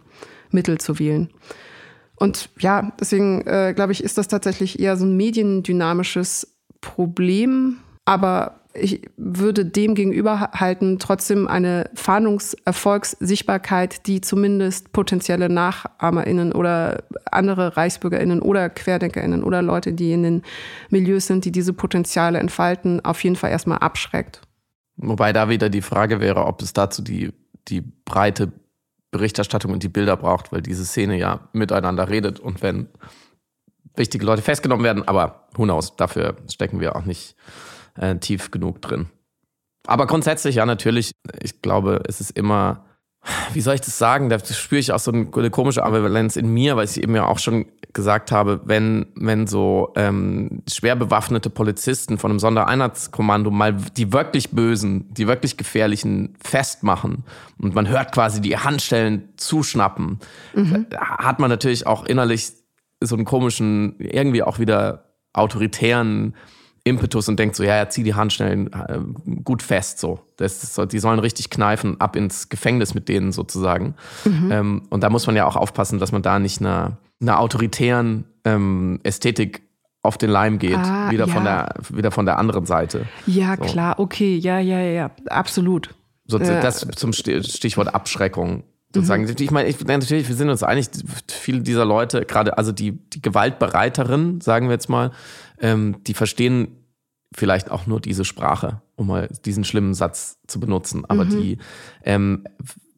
[0.52, 1.30] Mittel zu wählen.
[2.16, 7.78] Und ja, deswegen äh, glaube ich, ist das tatsächlich eher so ein mediendynamisches Problem.
[8.04, 17.76] Aber ich würde dem gegenüber halten, trotzdem eine Fahndungserfolgssichtbarkeit, die zumindest potenzielle NachahmerInnen oder andere
[17.76, 20.42] ReichsbürgerInnen oder QuerdenkerInnen oder Leute, die in den
[20.90, 24.40] Milieus sind, die diese Potenziale entfalten, auf jeden Fall erstmal abschreckt.
[24.96, 27.32] Wobei da wieder die Frage wäre, ob es dazu die,
[27.68, 28.52] die breite
[29.12, 32.88] Berichterstattung und die Bilder braucht, weil diese Szene ja miteinander redet und wenn
[33.94, 37.36] wichtige Leute festgenommen werden, aber who knows, dafür stecken wir auch nicht
[37.96, 39.06] äh, tief genug drin.
[39.86, 42.86] Aber grundsätzlich, ja, natürlich, ich glaube, es ist immer,
[43.52, 44.28] wie soll ich das sagen?
[44.28, 47.38] Da spüre ich auch so eine, komische Ambivalenz in mir, weil ich eben ja auch
[47.38, 54.12] schon gesagt habe, wenn, wenn so ähm, schwer bewaffnete Polizisten von einem Sondereinheitskommando mal die
[54.12, 57.24] wirklich Bösen, die wirklich Gefährlichen festmachen
[57.58, 60.18] und man hört quasi die Handstellen zuschnappen,
[60.54, 60.86] mhm.
[60.96, 62.52] hat man natürlich auch innerlich
[63.00, 66.34] so einen komischen, irgendwie auch wieder autoritären
[66.84, 68.98] Impetus und denkt so, ja, ja, zieh die Hand schnell äh,
[69.44, 70.20] gut fest, so.
[70.36, 70.84] Das so.
[70.84, 73.94] Die sollen richtig kneifen, ab ins Gefängnis mit denen sozusagen.
[74.24, 74.52] Mhm.
[74.52, 78.24] Ähm, und da muss man ja auch aufpassen, dass man da nicht einer, einer autoritären
[78.44, 79.62] ähm, Ästhetik
[80.02, 81.32] auf den Leim geht, ah, wieder, ja.
[81.32, 83.06] von der, wieder von der anderen Seite.
[83.26, 83.62] Ja, so.
[83.62, 85.94] klar, okay, ja, ja, ja, absolut.
[86.26, 88.64] So, äh, das zum Stichwort Abschreckung
[88.94, 89.24] sozusagen.
[89.24, 89.34] Mhm.
[89.38, 90.88] Ich meine, ich, natürlich, wir sind uns einig,
[91.28, 95.12] viele dieser Leute, gerade also die, die Gewaltbereiteren, sagen wir jetzt mal,
[95.62, 96.76] ähm, die verstehen
[97.34, 101.04] vielleicht auch nur diese Sprache, um mal diesen schlimmen Satz zu benutzen.
[101.08, 101.30] Aber mhm.
[101.30, 101.58] die
[102.04, 102.44] ähm,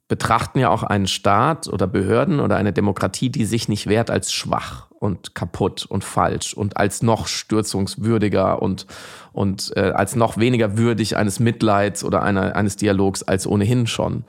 [0.09, 4.33] betrachten ja auch einen Staat oder Behörden oder eine Demokratie, die sich nicht wehrt, als
[4.33, 8.87] schwach und kaputt und falsch und als noch stürzungswürdiger und,
[9.33, 14.25] und äh, als noch weniger würdig eines Mitleids oder einer, eines Dialogs als ohnehin schon.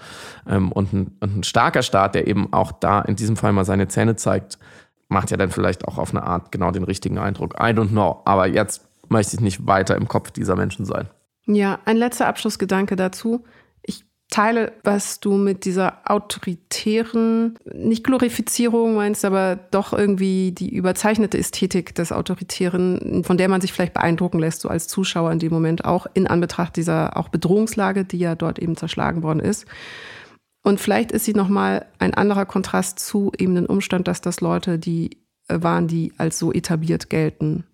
[0.48, 3.66] Ähm, und, ein, und ein starker Staat, der eben auch da in diesem Fall mal
[3.66, 4.60] seine Zähne zeigt,
[5.08, 7.56] macht ja dann vielleicht auch auf eine Art genau den richtigen Eindruck.
[7.56, 8.22] I don't know.
[8.26, 11.10] Aber jetzt möchte ich nicht weiter im Kopf dieser Menschen sein.
[11.46, 13.44] Ja, ein letzter Abschlussgedanke dazu.
[13.84, 21.38] Ich teile, was du mit dieser autoritären, nicht Glorifizierung meinst, aber doch irgendwie die überzeichnete
[21.38, 25.54] Ästhetik des Autoritären, von der man sich vielleicht beeindrucken lässt, so als Zuschauer in dem
[25.54, 29.68] Moment auch, in Anbetracht dieser auch Bedrohungslage, die ja dort eben zerschlagen worden ist.
[30.66, 34.80] Und vielleicht ist sie nochmal ein anderer Kontrast zu eben dem Umstand, dass das Leute,
[34.80, 37.66] die äh, waren, die als so etabliert gelten.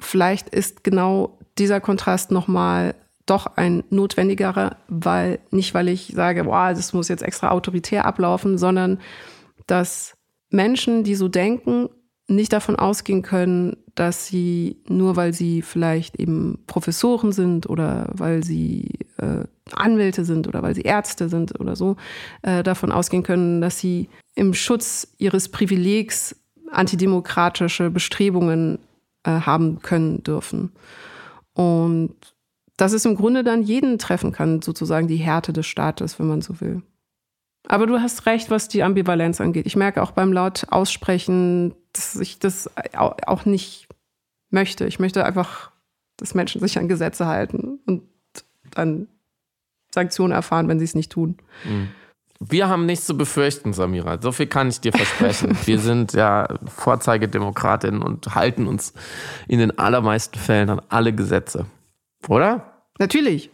[0.00, 6.74] Vielleicht ist genau dieser Kontrast nochmal doch ein notwendigerer, weil nicht, weil ich sage, boah,
[6.74, 8.98] das muss jetzt extra autoritär ablaufen, sondern
[9.68, 10.16] dass
[10.50, 11.88] Menschen, die so denken,
[12.26, 18.42] nicht davon ausgehen können, dass sie nur weil sie vielleicht eben Professoren sind oder weil
[18.42, 19.44] sie äh,
[19.76, 21.96] Anwälte sind oder weil sie Ärzte sind oder so,
[22.42, 26.36] äh, davon ausgehen können, dass sie im Schutz ihres Privilegs
[26.70, 28.78] antidemokratische Bestrebungen
[29.24, 30.72] äh, haben können dürfen.
[31.54, 32.14] Und
[32.76, 36.40] dass es im Grunde dann jeden treffen kann, sozusagen die Härte des Staates, wenn man
[36.40, 36.82] so will.
[37.66, 39.66] Aber du hast recht, was die Ambivalenz angeht.
[39.66, 43.88] Ich merke auch beim laut aussprechen, dass ich das auch nicht
[44.50, 44.86] möchte.
[44.86, 45.72] Ich möchte einfach,
[46.16, 48.02] dass Menschen sich an Gesetze halten und
[48.74, 49.08] dann
[49.98, 51.38] Sanktionen erfahren, wenn sie es nicht tun.
[51.64, 51.88] Mhm.
[52.40, 54.18] Wir haben nichts zu befürchten, Samira.
[54.20, 55.58] So viel kann ich dir versprechen.
[55.64, 58.92] Wir sind ja Vorzeigedemokratinnen und halten uns
[59.48, 61.66] in den allermeisten Fällen an alle Gesetze.
[62.28, 62.84] Oder?
[63.00, 63.50] Natürlich.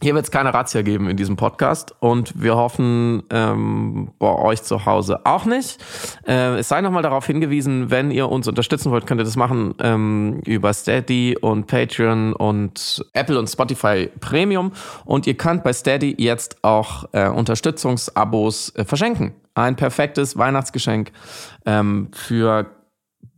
[0.00, 4.62] Hier wird es keine Razzia geben in diesem Podcast und wir hoffen ähm, bei euch
[4.62, 5.84] zu Hause auch nicht.
[6.24, 9.74] Äh, es sei nochmal darauf hingewiesen, wenn ihr uns unterstützen wollt, könnt ihr das machen
[9.80, 14.70] ähm, über Steady und Patreon und Apple und Spotify Premium
[15.04, 19.34] und ihr könnt bei Steady jetzt auch äh, Unterstützungsabos äh, verschenken.
[19.54, 21.10] Ein perfektes Weihnachtsgeschenk
[21.66, 22.66] ähm, für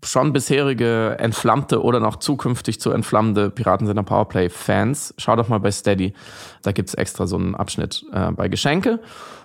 [0.03, 6.15] schon bisherige entflammte oder noch zukünftig zu entflammende Piratensender Powerplay-Fans, schaut doch mal bei Steady.
[6.63, 9.01] Da gibt's extra so einen Abschnitt äh, bei Geschenke.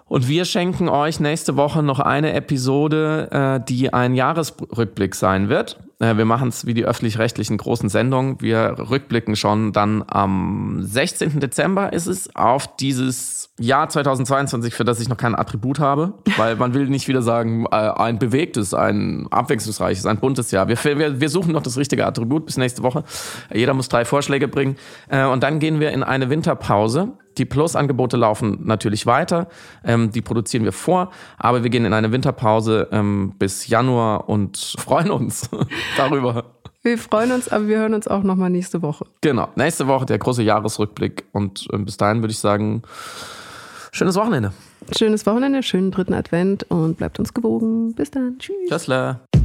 [0.08, 5.80] Und wir schenken euch nächste Woche noch eine Episode, äh, die ein Jahresrückblick sein wird.
[5.99, 8.39] Äh, wir machen es wie die öffentlich-rechtlichen großen Sendungen.
[8.39, 11.39] Wir rückblicken schon dann am 16.
[11.39, 16.56] Dezember ist es auf dieses Jahr 2022, für das ich noch kein Attribut habe, weil
[16.56, 20.68] man will nicht wieder sagen, äh, ein bewegtes, ein abwechslungsreiches, ein buntes Jahr.
[20.68, 23.03] Wir, wir, wir suchen noch das richtige Attribut bis nächste Woche.
[23.53, 24.76] Jeder muss drei Vorschläge bringen.
[25.10, 27.14] Äh, und dann gehen wir in eine Winterpause.
[27.38, 29.47] Die Plus-Angebote laufen natürlich weiter.
[29.83, 31.11] Ähm, die produzieren wir vor.
[31.38, 35.49] Aber wir gehen in eine Winterpause ähm, bis Januar und freuen uns
[35.97, 36.45] darüber.
[36.81, 39.05] Wir freuen uns, aber wir hören uns auch nochmal nächste Woche.
[39.21, 39.49] Genau.
[39.55, 41.25] Nächste Woche der große Jahresrückblick.
[41.31, 42.83] Und äh, bis dahin würde ich sagen,
[43.91, 44.53] schönes Wochenende.
[44.95, 47.93] Schönes Wochenende, schönen dritten Advent und bleibt uns gewogen.
[47.95, 48.38] Bis dann.
[48.38, 48.55] Tschüss.
[48.69, 49.44] Tschüss.